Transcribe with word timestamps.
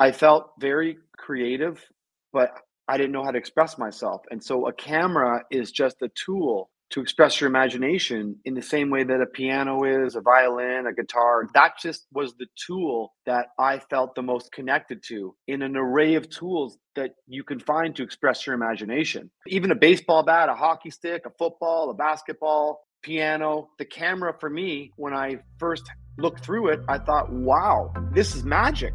I 0.00 0.12
felt 0.12 0.52
very 0.58 0.96
creative, 1.18 1.78
but 2.32 2.52
I 2.88 2.96
didn't 2.96 3.12
know 3.12 3.22
how 3.22 3.32
to 3.32 3.38
express 3.38 3.76
myself. 3.76 4.22
And 4.30 4.42
so 4.42 4.66
a 4.66 4.72
camera 4.72 5.44
is 5.50 5.70
just 5.70 6.00
a 6.00 6.08
tool 6.08 6.70
to 6.92 7.02
express 7.02 7.40
your 7.40 7.48
imagination 7.48 8.36
in 8.46 8.54
the 8.54 8.62
same 8.62 8.88
way 8.90 9.04
that 9.04 9.20
a 9.20 9.26
piano 9.26 9.84
is, 9.84 10.16
a 10.16 10.22
violin, 10.22 10.86
a 10.86 10.94
guitar. 10.94 11.46
That 11.52 11.74
just 11.80 12.06
was 12.12 12.34
the 12.34 12.46
tool 12.66 13.12
that 13.26 13.48
I 13.58 13.78
felt 13.78 14.14
the 14.14 14.22
most 14.22 14.50
connected 14.52 15.02
to 15.08 15.36
in 15.46 15.60
an 15.60 15.76
array 15.76 16.14
of 16.14 16.30
tools 16.30 16.78
that 16.96 17.10
you 17.28 17.44
can 17.44 17.60
find 17.60 17.94
to 17.96 18.02
express 18.02 18.46
your 18.46 18.54
imagination. 18.54 19.30
Even 19.46 19.70
a 19.70 19.76
baseball 19.76 20.24
bat, 20.24 20.48
a 20.48 20.54
hockey 20.54 20.90
stick, 20.90 21.26
a 21.26 21.30
football, 21.38 21.90
a 21.90 21.94
basketball, 21.94 22.80
piano. 23.02 23.68
The 23.78 23.84
camera 23.84 24.34
for 24.40 24.48
me, 24.48 24.92
when 24.96 25.14
I 25.14 25.40
first 25.58 25.84
looked 26.18 26.42
through 26.42 26.68
it, 26.70 26.80
I 26.88 26.98
thought, 26.98 27.30
wow, 27.30 27.92
this 28.12 28.34
is 28.34 28.44
magic. 28.44 28.94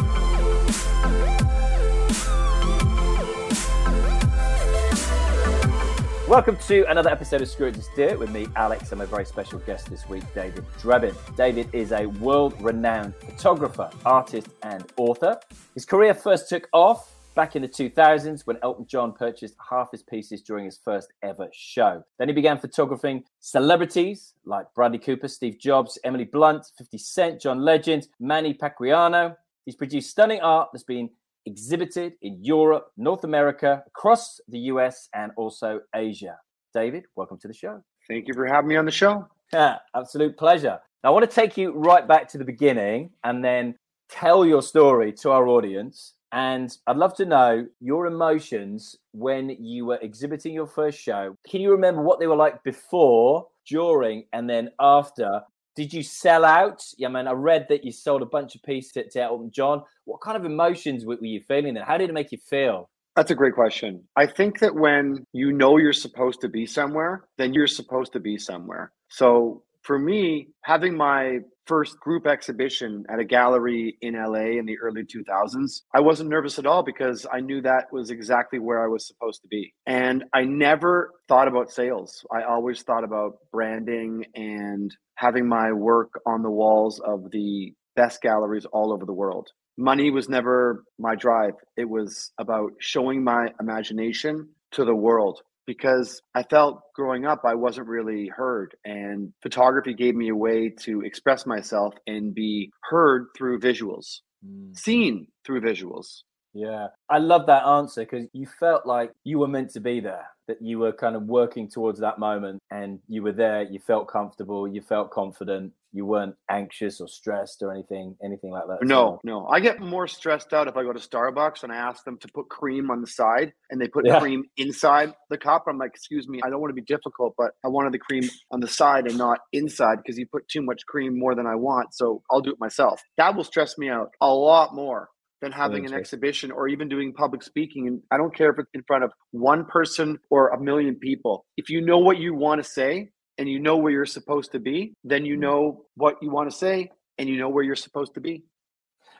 Welcome 6.31 6.55
to 6.67 6.89
another 6.89 7.09
episode 7.09 7.41
of 7.41 7.49
Screw 7.49 7.67
It 7.67 7.75
Just 7.75 7.93
Do 7.93 8.03
It 8.03 8.17
with 8.17 8.31
me, 8.31 8.47
Alex, 8.55 8.93
and 8.93 8.99
my 8.99 9.05
very 9.05 9.25
special 9.25 9.59
guest 9.59 9.89
this 9.89 10.07
week, 10.07 10.23
David 10.33 10.63
Drebin. 10.79 11.13
David 11.35 11.67
is 11.73 11.91
a 11.91 12.05
world 12.05 12.55
renowned 12.61 13.15
photographer, 13.15 13.89
artist, 14.05 14.47
and 14.63 14.89
author. 14.95 15.37
His 15.73 15.83
career 15.83 16.13
first 16.13 16.47
took 16.47 16.69
off 16.71 17.13
back 17.35 17.57
in 17.57 17.63
the 17.63 17.67
2000s 17.67 18.47
when 18.47 18.55
Elton 18.63 18.87
John 18.87 19.11
purchased 19.11 19.55
half 19.69 19.91
his 19.91 20.03
pieces 20.03 20.41
during 20.41 20.63
his 20.63 20.77
first 20.77 21.11
ever 21.21 21.49
show. 21.51 22.01
Then 22.17 22.29
he 22.29 22.33
began 22.33 22.57
photographing 22.57 23.25
celebrities 23.41 24.33
like 24.45 24.73
Bradley 24.73 24.99
Cooper, 24.99 25.27
Steve 25.27 25.59
Jobs, 25.59 25.99
Emily 26.05 26.23
Blunt, 26.23 26.65
50 26.77 26.97
Cent, 26.97 27.41
John 27.41 27.59
Legend, 27.59 28.07
Manny 28.21 28.53
Pacquiao. 28.53 29.35
He's 29.65 29.75
produced 29.75 30.09
stunning 30.09 30.39
art 30.39 30.69
that's 30.71 30.85
been 30.85 31.09
exhibited 31.45 32.13
in 32.21 32.43
Europe, 32.43 32.91
North 32.97 33.23
America, 33.23 33.83
across 33.87 34.39
the 34.47 34.59
US, 34.59 35.09
and 35.13 35.31
also 35.37 35.79
Asia. 35.95 36.37
David, 36.73 37.05
welcome 37.15 37.37
to 37.39 37.47
the 37.47 37.53
show. 37.53 37.83
Thank 38.07 38.27
you 38.27 38.33
for 38.33 38.45
having 38.45 38.69
me 38.69 38.75
on 38.77 38.85
the 38.85 38.91
show. 38.91 39.27
Yeah, 39.53 39.77
absolute 39.95 40.37
pleasure. 40.37 40.79
Now, 41.03 41.09
I 41.09 41.13
want 41.13 41.29
to 41.29 41.35
take 41.35 41.57
you 41.57 41.71
right 41.71 42.07
back 42.07 42.27
to 42.29 42.37
the 42.37 42.45
beginning 42.45 43.11
and 43.23 43.43
then 43.43 43.75
tell 44.09 44.45
your 44.45 44.61
story 44.61 45.11
to 45.13 45.31
our 45.31 45.47
audience. 45.47 46.13
And 46.33 46.75
I'd 46.87 46.95
love 46.95 47.15
to 47.15 47.25
know 47.25 47.67
your 47.79 48.05
emotions 48.05 48.95
when 49.11 49.49
you 49.49 49.85
were 49.85 49.99
exhibiting 50.01 50.53
your 50.53 50.67
first 50.67 50.99
show. 50.99 51.35
Can 51.49 51.59
you 51.59 51.71
remember 51.71 52.01
what 52.01 52.19
they 52.19 52.27
were 52.27 52.35
like 52.35 52.63
before, 52.63 53.47
during, 53.67 54.25
and 54.31 54.49
then 54.49 54.69
after? 54.79 55.41
Did 55.75 55.93
you 55.93 56.03
sell 56.03 56.43
out? 56.43 56.83
Yeah, 56.97 57.07
man, 57.07 57.27
I 57.27 57.31
read 57.31 57.67
that 57.69 57.85
you 57.85 57.91
sold 57.91 58.21
a 58.21 58.25
bunch 58.25 58.55
of 58.55 58.63
pieces 58.63 58.91
to, 58.93 59.09
to 59.09 59.21
Elton 59.21 59.51
John. 59.51 59.83
What 60.05 60.21
kind 60.21 60.35
of 60.35 60.45
emotions 60.45 61.05
were 61.05 61.17
you 61.21 61.39
feeling 61.39 61.75
then? 61.75 61.83
How 61.83 61.97
did 61.97 62.09
it 62.09 62.13
make 62.13 62.31
you 62.31 62.37
feel? 62.37 62.89
That's 63.15 63.31
a 63.31 63.35
great 63.35 63.55
question. 63.55 64.03
I 64.15 64.25
think 64.25 64.59
that 64.59 64.75
when 64.75 65.25
you 65.33 65.51
know 65.51 65.77
you're 65.77 65.93
supposed 65.93 66.41
to 66.41 66.49
be 66.49 66.65
somewhere, 66.65 67.25
then 67.37 67.53
you're 67.53 67.67
supposed 67.67 68.13
to 68.13 68.19
be 68.19 68.37
somewhere. 68.37 68.93
So 69.09 69.63
for 69.81 69.99
me, 69.99 70.47
having 70.63 70.95
my 70.95 71.39
first 71.65 71.99
group 71.99 72.27
exhibition 72.27 73.05
at 73.09 73.19
a 73.19 73.23
gallery 73.23 73.97
in 74.01 74.13
LA 74.13 74.57
in 74.59 74.65
the 74.65 74.77
early 74.79 75.03
2000s, 75.03 75.81
I 75.93 75.99
wasn't 75.99 76.29
nervous 76.29 76.59
at 76.59 76.65
all 76.65 76.83
because 76.83 77.25
I 77.31 77.39
knew 77.39 77.61
that 77.61 77.91
was 77.91 78.11
exactly 78.11 78.59
where 78.59 78.83
I 78.83 78.87
was 78.87 79.07
supposed 79.07 79.41
to 79.41 79.47
be. 79.47 79.73
And 79.85 80.23
I 80.33 80.43
never 80.43 81.13
thought 81.27 81.47
about 81.47 81.71
sales. 81.71 82.25
I 82.33 82.43
always 82.43 82.81
thought 82.81 83.03
about 83.03 83.37
branding 83.51 84.25
and 84.35 84.95
having 85.21 85.47
my 85.47 85.71
work 85.71 86.19
on 86.25 86.41
the 86.41 86.49
walls 86.49 86.99
of 86.99 87.29
the 87.29 87.71
best 87.95 88.23
galleries 88.23 88.65
all 88.65 88.91
over 88.91 89.05
the 89.05 89.13
world. 89.13 89.49
Money 89.77 90.09
was 90.09 90.27
never 90.27 90.83
my 90.97 91.13
drive. 91.13 91.53
It 91.77 91.87
was 91.87 92.31
about 92.39 92.71
showing 92.79 93.23
my 93.23 93.49
imagination 93.59 94.49
to 94.71 94.83
the 94.83 94.95
world 94.95 95.41
because 95.67 96.23
I 96.33 96.41
felt 96.41 96.81
growing 96.95 97.25
up 97.27 97.41
I 97.45 97.53
wasn't 97.53 97.87
really 97.87 98.31
heard. 98.35 98.75
And 98.83 99.31
photography 99.43 99.93
gave 99.93 100.15
me 100.15 100.29
a 100.29 100.35
way 100.35 100.73
to 100.81 101.01
express 101.01 101.45
myself 101.45 101.93
and 102.07 102.33
be 102.33 102.71
heard 102.89 103.27
through 103.37 103.59
visuals, 103.59 104.21
mm. 104.43 104.75
seen 104.75 105.27
through 105.45 105.61
visuals. 105.61 106.23
Yeah, 106.53 106.87
I 107.09 107.19
love 107.19 107.45
that 107.47 107.65
answer 107.65 108.01
because 108.01 108.27
you 108.33 108.47
felt 108.59 108.85
like 108.85 109.11
you 109.23 109.39
were 109.39 109.47
meant 109.47 109.71
to 109.71 109.79
be 109.79 109.99
there, 109.99 110.25
that 110.47 110.61
you 110.61 110.79
were 110.79 110.91
kind 110.91 111.15
of 111.15 111.23
working 111.23 111.69
towards 111.69 111.99
that 112.01 112.19
moment 112.19 112.59
and 112.71 112.99
you 113.07 113.23
were 113.23 113.31
there, 113.31 113.63
you 113.63 113.79
felt 113.79 114.07
comfortable, 114.07 114.67
you 114.67 114.81
felt 114.81 115.11
confident, 115.11 115.71
you 115.93 116.05
weren't 116.05 116.35
anxious 116.49 116.99
or 117.01 117.07
stressed 117.07 117.61
or 117.61 117.71
anything, 117.71 118.15
anything 118.23 118.51
like 118.51 118.67
that. 118.67 118.83
No, 118.83 119.19
no. 119.23 119.47
I 119.47 119.59
get 119.59 119.79
more 119.79 120.07
stressed 120.07 120.53
out 120.53 120.67
if 120.67 120.77
I 120.77 120.83
go 120.83 120.93
to 120.93 120.99
Starbucks 120.99 121.63
and 121.63 121.71
I 121.71 121.75
ask 121.75 122.03
them 122.03 122.17
to 122.19 122.27
put 122.33 122.49
cream 122.49 122.91
on 122.91 123.01
the 123.01 123.07
side 123.07 123.53
and 123.69 123.79
they 123.79 123.87
put 123.87 124.05
yeah. 124.05 124.19
cream 124.19 124.43
inside 124.57 125.13
the 125.29 125.37
cup. 125.37 125.65
I'm 125.67 125.77
like, 125.77 125.91
excuse 125.91 126.27
me, 126.27 126.39
I 126.43 126.49
don't 126.49 126.61
want 126.61 126.71
to 126.71 126.81
be 126.81 126.85
difficult, 126.85 127.33
but 127.37 127.51
I 127.63 127.67
wanted 127.67 127.93
the 127.93 127.99
cream 127.99 128.29
on 128.51 128.59
the 128.59 128.67
side 128.67 129.07
and 129.07 129.17
not 129.17 129.39
inside 129.53 129.97
because 129.97 130.17
you 130.17 130.25
put 130.25 130.47
too 130.47 130.61
much 130.61 130.85
cream 130.85 131.17
more 131.17 131.35
than 131.35 131.45
I 131.45 131.55
want. 131.55 131.93
So 131.93 132.23
I'll 132.29 132.41
do 132.41 132.51
it 132.51 132.59
myself. 132.59 133.01
That 133.17 133.35
will 133.35 133.43
stress 133.43 133.77
me 133.77 133.89
out 133.89 134.11
a 134.21 134.33
lot 134.33 134.73
more 134.73 135.09
than 135.41 135.51
having 135.51 135.85
an 135.85 135.93
exhibition 135.93 136.51
or 136.51 136.67
even 136.67 136.87
doing 136.87 137.11
public 137.11 137.41
speaking. 137.41 137.87
And 137.87 138.01
I 138.11 138.17
don't 138.17 138.35
care 138.35 138.51
if 138.51 138.59
it's 138.59 138.69
in 138.73 138.83
front 138.83 139.03
of 139.03 139.11
one 139.31 139.65
person 139.65 140.19
or 140.29 140.49
a 140.49 140.61
million 140.61 140.95
people. 140.95 141.45
If 141.57 141.69
you 141.69 141.81
know 141.81 141.97
what 141.97 142.19
you 142.19 142.35
want 142.35 142.63
to 142.63 142.69
say 142.69 143.09
and 143.37 143.49
you 143.49 143.59
know 143.59 143.77
where 143.77 143.91
you're 143.91 144.05
supposed 144.05 144.51
to 144.51 144.59
be, 144.59 144.93
then 145.03 145.25
you 145.25 145.35
mm. 145.35 145.41
know 145.41 145.85
what 145.95 146.17
you 146.21 146.29
want 146.29 146.49
to 146.49 146.55
say 146.55 146.91
and 147.17 147.27
you 147.27 147.37
know 147.37 147.49
where 147.49 147.63
you're 147.63 147.75
supposed 147.75 148.13
to 148.13 148.21
be. 148.21 148.43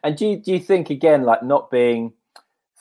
And 0.04 0.16
do 0.16 0.28
you, 0.28 0.38
do 0.38 0.52
you 0.54 0.60
think 0.60 0.90
again, 0.90 1.24
like 1.24 1.44
not 1.44 1.72
being 1.72 2.14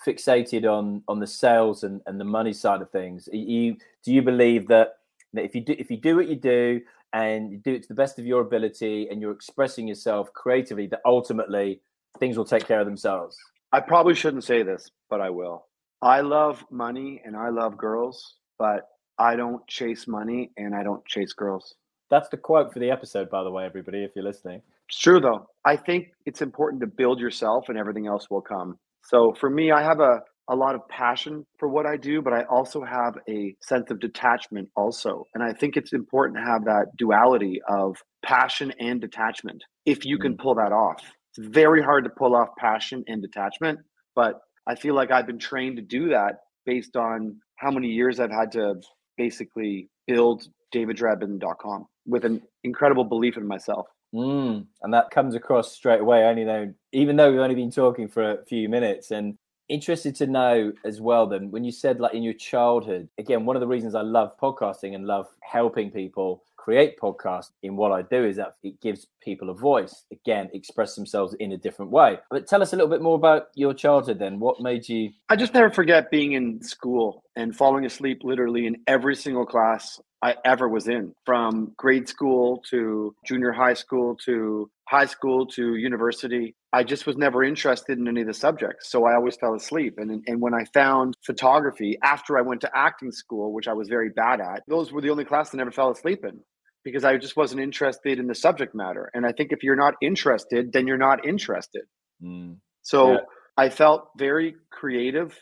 fixated 0.06 0.64
on 0.64 1.02
on 1.08 1.20
the 1.20 1.26
sales 1.26 1.84
and, 1.84 2.00
and 2.06 2.18
the 2.18 2.24
money 2.24 2.52
side 2.52 2.80
of 2.80 2.90
things, 2.90 3.28
you 3.32 3.76
do 4.02 4.12
you 4.12 4.22
believe 4.22 4.68
that, 4.68 4.94
that 5.34 5.44
if 5.44 5.54
you 5.54 5.60
do 5.60 5.74
if 5.78 5.90
you 5.90 5.98
do 5.98 6.16
what 6.16 6.28
you 6.28 6.36
do 6.36 6.80
and 7.12 7.52
you 7.52 7.58
do 7.58 7.74
it 7.74 7.82
to 7.82 7.88
the 7.88 7.94
best 7.94 8.18
of 8.18 8.24
your 8.26 8.40
ability 8.40 9.08
and 9.10 9.20
you're 9.20 9.32
expressing 9.32 9.86
yourself 9.88 10.32
creatively, 10.32 10.86
that 10.86 11.00
ultimately 11.04 11.80
things 12.18 12.36
will 12.36 12.44
take 12.44 12.66
care 12.66 12.80
of 12.80 12.86
themselves. 12.86 13.36
I 13.72 13.80
probably 13.80 14.14
shouldn't 14.14 14.44
say 14.44 14.62
this, 14.62 14.90
but 15.08 15.20
I 15.20 15.30
will. 15.30 15.66
I 16.02 16.22
love 16.22 16.64
money 16.70 17.20
and 17.24 17.36
I 17.36 17.50
love 17.50 17.76
girls, 17.76 18.36
but 18.58 18.88
I 19.18 19.36
don't 19.36 19.66
chase 19.68 20.08
money 20.08 20.50
and 20.56 20.74
I 20.74 20.82
don't 20.82 21.04
chase 21.06 21.32
girls. 21.32 21.74
That's 22.10 22.28
the 22.30 22.36
quote 22.36 22.72
for 22.72 22.80
the 22.80 22.90
episode, 22.90 23.30
by 23.30 23.44
the 23.44 23.50
way, 23.50 23.64
everybody, 23.64 24.02
if 24.02 24.12
you're 24.16 24.24
listening. 24.24 24.62
It's 24.88 24.98
true, 24.98 25.20
though. 25.20 25.46
I 25.64 25.76
think 25.76 26.08
it's 26.26 26.42
important 26.42 26.80
to 26.80 26.88
build 26.88 27.20
yourself 27.20 27.68
and 27.68 27.78
everything 27.78 28.08
else 28.08 28.28
will 28.28 28.40
come. 28.40 28.76
So 29.04 29.34
for 29.38 29.48
me, 29.48 29.70
I 29.70 29.82
have 29.82 30.00
a, 30.00 30.20
a 30.48 30.56
lot 30.56 30.74
of 30.74 30.80
passion 30.88 31.46
for 31.58 31.68
what 31.68 31.86
I 31.86 31.96
do, 31.96 32.20
but 32.22 32.32
I 32.32 32.42
also 32.50 32.82
have 32.82 33.14
a 33.28 33.54
sense 33.62 33.90
of 33.90 34.00
detachment 34.00 34.68
also. 34.74 35.26
And 35.34 35.44
I 35.44 35.52
think 35.52 35.76
it's 35.76 35.92
important 35.92 36.38
to 36.38 36.44
have 36.44 36.64
that 36.64 36.86
duality 36.98 37.60
of 37.68 37.96
passion 38.24 38.72
and 38.80 39.00
detachment 39.00 39.62
if 39.86 40.04
you 40.04 40.18
can 40.18 40.34
mm. 40.34 40.38
pull 40.38 40.56
that 40.56 40.72
off. 40.72 41.04
It's 41.36 41.46
very 41.48 41.82
hard 41.82 42.04
to 42.04 42.10
pull 42.10 42.34
off 42.34 42.48
passion 42.58 43.04
and 43.06 43.22
detachment, 43.22 43.78
but 44.14 44.40
I 44.66 44.74
feel 44.74 44.94
like 44.94 45.10
I've 45.10 45.26
been 45.26 45.38
trained 45.38 45.76
to 45.76 45.82
do 45.82 46.08
that 46.08 46.40
based 46.66 46.96
on 46.96 47.36
how 47.56 47.70
many 47.70 47.88
years 47.88 48.20
I've 48.20 48.30
had 48.30 48.52
to 48.52 48.80
basically 49.16 49.88
build 50.06 50.46
daviddrebin.com 50.74 51.86
with 52.06 52.24
an 52.24 52.42
incredible 52.64 53.04
belief 53.04 53.36
in 53.36 53.46
myself. 53.46 53.86
Mm, 54.14 54.66
and 54.82 54.94
that 54.94 55.10
comes 55.10 55.34
across 55.34 55.72
straight 55.72 56.00
away. 56.00 56.24
Only 56.24 56.44
though, 56.44 56.72
even 56.92 57.16
though 57.16 57.30
we've 57.30 57.40
only 57.40 57.54
been 57.54 57.70
talking 57.70 58.08
for 58.08 58.32
a 58.32 58.44
few 58.44 58.68
minutes, 58.68 59.10
and 59.10 59.38
interested 59.70 60.16
to 60.16 60.26
know 60.26 60.72
as 60.84 61.00
well 61.00 61.28
then 61.28 61.48
when 61.52 61.62
you 61.62 61.70
said 61.70 62.00
like 62.00 62.12
in 62.12 62.24
your 62.24 62.34
childhood 62.34 63.08
again 63.18 63.46
one 63.46 63.54
of 63.54 63.60
the 63.60 63.66
reasons 63.66 63.94
i 63.94 64.00
love 64.00 64.36
podcasting 64.36 64.96
and 64.96 65.06
love 65.06 65.28
helping 65.42 65.92
people 65.92 66.42
create 66.60 66.98
podcasts 67.00 67.52
in 67.62 67.74
what 67.74 67.90
i 67.90 68.02
do 68.02 68.22
is 68.22 68.36
that 68.36 68.52
it 68.62 68.78
gives 68.82 69.06
people 69.22 69.48
a 69.48 69.54
voice 69.54 70.04
again 70.12 70.48
express 70.52 70.94
themselves 70.94 71.34
in 71.40 71.52
a 71.52 71.56
different 71.56 71.90
way. 71.90 72.18
But 72.30 72.46
tell 72.46 72.62
us 72.62 72.72
a 72.72 72.76
little 72.76 72.90
bit 72.90 73.02
more 73.02 73.16
about 73.16 73.48
your 73.54 73.72
childhood 73.74 74.18
then. 74.18 74.38
What 74.38 74.60
made 74.60 74.88
you 74.88 75.10
i 75.30 75.36
just 75.36 75.54
never 75.54 75.70
forget 75.70 76.10
being 76.10 76.32
in 76.32 76.62
school 76.62 77.24
and 77.36 77.56
falling 77.56 77.86
asleep 77.86 78.20
literally 78.24 78.66
in 78.66 78.76
every 78.86 79.16
single 79.16 79.46
class 79.46 80.00
I 80.22 80.34
ever 80.44 80.68
was 80.68 80.86
in 80.88 81.14
from 81.24 81.72
grade 81.78 82.06
school 82.06 82.62
to 82.70 83.14
junior 83.24 83.52
high 83.52 83.74
school 83.74 84.16
to 84.26 84.70
high 84.90 85.06
school 85.06 85.46
to 85.46 85.76
university. 85.76 86.56
I 86.72 86.82
just 86.82 87.06
was 87.06 87.16
never 87.16 87.44
interested 87.44 87.96
in 87.96 88.08
any 88.08 88.22
of 88.22 88.26
the 88.26 88.34
subjects. 88.34 88.90
So 88.90 89.06
I 89.06 89.14
always 89.14 89.36
fell 89.36 89.54
asleep. 89.54 89.94
And, 89.98 90.24
and 90.26 90.40
when 90.40 90.52
I 90.52 90.64
found 90.74 91.16
photography 91.24 91.96
after 92.02 92.36
I 92.36 92.40
went 92.40 92.60
to 92.62 92.70
acting 92.74 93.12
school, 93.12 93.52
which 93.52 93.68
I 93.68 93.72
was 93.72 93.88
very 93.88 94.10
bad 94.10 94.40
at, 94.40 94.64
those 94.66 94.90
were 94.90 95.00
the 95.00 95.10
only 95.10 95.24
classes 95.24 95.54
I 95.54 95.58
never 95.58 95.70
fell 95.70 95.92
asleep 95.92 96.24
in 96.24 96.40
because 96.82 97.04
I 97.04 97.18
just 97.18 97.36
wasn't 97.36 97.60
interested 97.60 98.18
in 98.18 98.26
the 98.26 98.34
subject 98.34 98.74
matter. 98.74 99.10
And 99.14 99.24
I 99.24 99.30
think 99.30 99.52
if 99.52 99.62
you're 99.62 99.76
not 99.76 99.94
interested, 100.02 100.72
then 100.72 100.88
you're 100.88 100.98
not 100.98 101.24
interested. 101.24 101.82
Mm. 102.20 102.56
So 102.82 103.12
yeah. 103.12 103.18
I 103.56 103.68
felt 103.68 104.08
very 104.18 104.56
creative, 104.72 105.38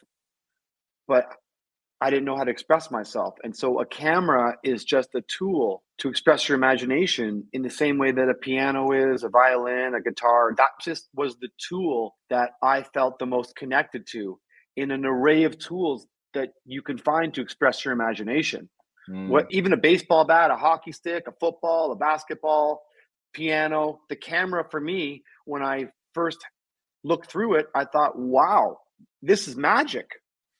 but 1.06 1.24
I 2.00 2.10
didn't 2.10 2.26
know 2.26 2.36
how 2.36 2.44
to 2.44 2.50
express 2.50 2.90
myself. 2.90 3.34
And 3.42 3.56
so 3.56 3.80
a 3.80 3.86
camera 3.86 4.56
is 4.62 4.84
just 4.84 5.14
a 5.14 5.22
tool 5.22 5.82
to 5.98 6.08
express 6.08 6.48
your 6.48 6.56
imagination 6.56 7.48
in 7.52 7.62
the 7.62 7.70
same 7.70 7.98
way 7.98 8.12
that 8.12 8.28
a 8.28 8.34
piano 8.34 8.92
is, 8.92 9.24
a 9.24 9.28
violin, 9.28 9.94
a 9.94 10.00
guitar. 10.00 10.54
That 10.56 10.70
just 10.80 11.08
was 11.12 11.36
the 11.36 11.48
tool 11.58 12.14
that 12.30 12.50
I 12.62 12.84
felt 12.84 13.18
the 13.18 13.26
most 13.26 13.56
connected 13.56 14.06
to 14.12 14.38
in 14.76 14.92
an 14.92 15.04
array 15.04 15.42
of 15.42 15.58
tools 15.58 16.06
that 16.34 16.50
you 16.64 16.82
can 16.82 16.98
find 16.98 17.34
to 17.34 17.40
express 17.40 17.84
your 17.84 17.92
imagination. 17.92 18.68
Mm. 19.10 19.28
What 19.28 19.46
even 19.50 19.72
a 19.72 19.76
baseball 19.76 20.24
bat, 20.24 20.52
a 20.52 20.56
hockey 20.56 20.92
stick, 20.92 21.24
a 21.26 21.32
football, 21.32 21.90
a 21.90 21.96
basketball, 21.96 22.82
piano, 23.32 24.00
the 24.08 24.16
camera 24.16 24.64
for 24.70 24.80
me 24.80 25.24
when 25.46 25.62
I 25.62 25.86
first 26.14 26.38
looked 27.02 27.30
through 27.30 27.54
it, 27.54 27.66
I 27.74 27.86
thought, 27.86 28.16
wow, 28.16 28.78
this 29.20 29.48
is 29.48 29.56
magic. 29.56 30.10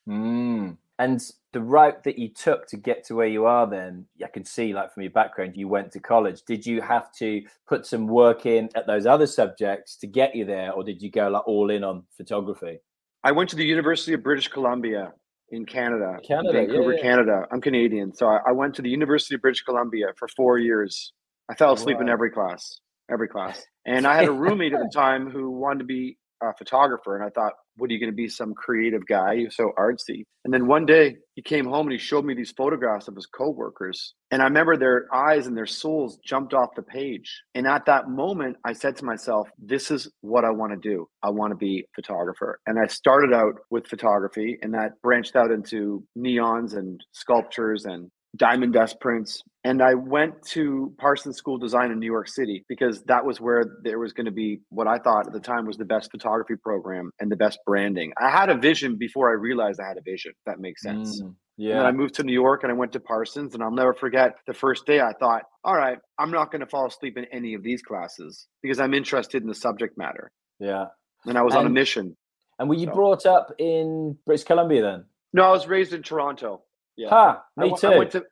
Mm. 0.08 0.79
And 0.98 1.22
the 1.52 1.60
route 1.60 2.02
that 2.04 2.18
you 2.18 2.28
took 2.28 2.66
to 2.68 2.76
get 2.76 3.04
to 3.04 3.14
where 3.14 3.26
you 3.26 3.46
are, 3.46 3.68
then 3.68 4.06
I 4.22 4.28
can 4.28 4.44
see, 4.44 4.74
like 4.74 4.92
from 4.92 5.04
your 5.04 5.12
background, 5.12 5.56
you 5.56 5.68
went 5.68 5.92
to 5.92 6.00
college. 6.00 6.42
Did 6.42 6.66
you 6.66 6.82
have 6.82 7.12
to 7.18 7.42
put 7.68 7.86
some 7.86 8.06
work 8.06 8.46
in 8.46 8.68
at 8.74 8.86
those 8.86 9.06
other 9.06 9.26
subjects 9.26 9.96
to 9.98 10.06
get 10.06 10.34
you 10.34 10.44
there, 10.44 10.72
or 10.72 10.82
did 10.82 11.00
you 11.00 11.10
go 11.10 11.28
like 11.28 11.46
all 11.46 11.70
in 11.70 11.84
on 11.84 12.04
photography? 12.16 12.78
I 13.22 13.32
went 13.32 13.50
to 13.50 13.56
the 13.56 13.64
University 13.64 14.12
of 14.12 14.22
British 14.22 14.48
Columbia 14.48 15.12
in 15.50 15.64
Canada, 15.64 16.18
Canada, 16.26 16.52
Vancouver, 16.52 16.92
yeah, 16.92 16.96
yeah. 16.96 17.02
Canada. 17.02 17.46
I'm 17.50 17.60
Canadian, 17.60 18.12
so 18.12 18.26
I, 18.26 18.38
I, 18.48 18.52
went 18.52 18.74
to 18.74 18.82
the 18.82 18.90
University 18.90 19.34
of 19.34 19.40
British 19.40 19.62
Columbia 19.62 20.08
for 20.16 20.28
four 20.28 20.58
years. 20.58 21.12
I 21.48 21.54
fell 21.54 21.72
asleep 21.72 21.96
wow. 21.96 22.02
in 22.02 22.08
every 22.10 22.30
class, 22.30 22.80
every 23.10 23.28
class, 23.28 23.64
and 23.86 24.06
I 24.06 24.16
had 24.16 24.28
a 24.28 24.32
roommate 24.44 24.74
at 24.74 24.80
the 24.80 24.90
time 24.92 25.30
who 25.30 25.50
wanted 25.50 25.78
to 25.78 25.84
be 25.84 26.18
photographer, 26.56 27.17
and 27.17 27.25
I 27.25 27.31
thought, 27.31 27.52
what 27.76 27.90
are 27.90 27.93
you 27.93 28.00
going 28.00 28.11
to 28.11 28.17
be, 28.17 28.29
some 28.29 28.55
creative 28.55 29.06
guy? 29.06 29.35
You're 29.35 29.50
so 29.50 29.73
artsy. 29.79 30.25
And 30.44 30.52
then 30.52 30.67
one 30.67 30.87
day 30.87 31.17
he 31.35 31.43
came 31.43 31.67
home 31.67 31.87
and 31.87 31.93
he 31.93 31.99
showed 31.99 32.25
me 32.25 32.35
these 32.35 32.52
photographs 32.56 33.08
of 33.08 33.14
his 33.14 33.26
coworkers, 33.26 34.14
and 34.31 34.43
I 34.43 34.46
remember 34.46 34.76
their 34.76 35.06
eyes 35.14 35.46
and 35.46 35.56
their 35.56 35.67
souls 35.67 36.19
jumped 36.25 36.55
off 36.55 36.75
the 36.75 36.82
page. 36.82 37.43
And 37.55 37.67
at 37.67 37.87
that 37.87 38.08
moment, 38.08 38.56
I 38.64 38.73
said 38.73 38.96
to 38.96 39.05
myself, 39.05 39.49
this 39.58 39.90
is 39.90 40.11
what 40.20 40.44
I 40.44 40.50
want 40.50 40.73
to 40.73 40.88
do. 40.88 41.08
I 41.23 41.31
want 41.31 41.52
to 41.52 41.56
be 41.56 41.81
a 41.81 41.88
photographer. 41.94 42.61
And 42.67 42.79
I 42.79 42.87
started 42.87 43.32
out 43.32 43.55
with 43.70 43.87
photography, 43.87 44.58
and 44.62 44.75
that 44.75 44.93
branched 45.02 45.37
out 45.37 45.50
into 45.50 46.05
neons 46.17 46.76
and 46.76 47.00
sculptures 47.12 47.85
and 47.85 48.11
diamond 48.37 48.75
dust 48.75 49.00
prints. 49.00 49.43
And 49.64 49.82
I 49.82 49.94
went 49.94 50.43
to 50.50 50.94
Parsons 50.99 51.37
School 51.37 51.56
of 51.56 51.60
Design 51.60 51.90
in 51.90 51.99
New 51.99 52.06
York 52.06 52.28
City 52.28 52.64
because 52.69 53.02
that 53.05 53.25
was 53.25 53.40
where 53.40 53.64
there 53.82 53.99
was 53.99 54.12
going 54.12 54.26
to 54.26 54.32
be 54.32 54.60
what 54.69 54.87
I 54.87 54.99
thought 54.99 55.26
at 55.26 55.32
the 55.32 55.40
time 55.40 55.66
was 55.66 55.76
the 55.76 55.84
best 55.84 56.10
photography 56.10 56.55
program 56.56 57.10
and 57.19 57.31
the 57.31 57.37
best 57.37 57.58
branding. 57.66 58.12
I 58.20 58.31
had 58.31 58.50
a 58.50 58.56
vision 58.56 58.96
before 58.96 59.28
I 59.28 59.32
realized 59.32 59.81
I 59.81 59.88
had 59.88 59.99
a 59.99 60.02
vision. 60.02 60.32
that 60.46 60.60
makes 60.60 60.82
sense. 60.82 61.20
Mm, 61.20 61.34
yeah. 61.56 61.78
And 61.78 61.87
I 61.88 61.90
moved 61.90 62.14
to 62.14 62.22
New 62.22 62.32
York 62.32 62.62
and 62.62 62.70
I 62.70 62.76
went 62.76 62.93
to 62.93 63.00
Parsons. 63.00 63.55
And 63.55 63.62
I'll 63.62 63.72
never 63.72 63.94
forget 63.94 64.37
the 64.46 64.55
first 64.55 64.87
day 64.87 65.00
I 65.00 65.12
thought, 65.19 65.43
all 65.64 65.75
right, 65.75 65.99
I'm 66.19 66.31
not 66.31 66.52
going 66.52 66.61
to 66.61 66.66
fall 66.66 66.87
asleep 66.87 67.19
in 67.19 67.25
any 67.32 67.54
of 67.54 67.64
these 67.64 67.82
classes 67.82 68.46
because 68.62 68.78
I'm 68.78 68.94
interested 68.94 69.43
in 69.43 69.49
the 69.49 69.56
subject 69.56 69.99
matter. 69.99 70.31
Yeah. 70.61 70.87
And 71.26 71.37
I 71.37 71.43
was 71.43 71.54
and, 71.54 71.61
on 71.61 71.66
a 71.66 71.70
mission. 71.70 72.16
And 72.61 72.69
were 72.69 72.76
you 72.76 72.87
so. 72.87 72.94
brought 72.94 73.26
up 73.26 73.52
in 73.58 74.16
British 74.25 74.44
Columbia 74.44 74.82
then? 74.82 75.04
No, 75.32 75.43
I 75.43 75.50
was 75.50 75.66
raised 75.66 75.93
in 75.93 76.02
Toronto. 76.02 76.62
Yeah. 76.96 77.11
Ha, 77.11 77.43
me 77.56 77.72
I, 77.72 77.76
too. 77.76 77.87
I 77.88 77.99
went 77.99 78.12
to 78.12 78.25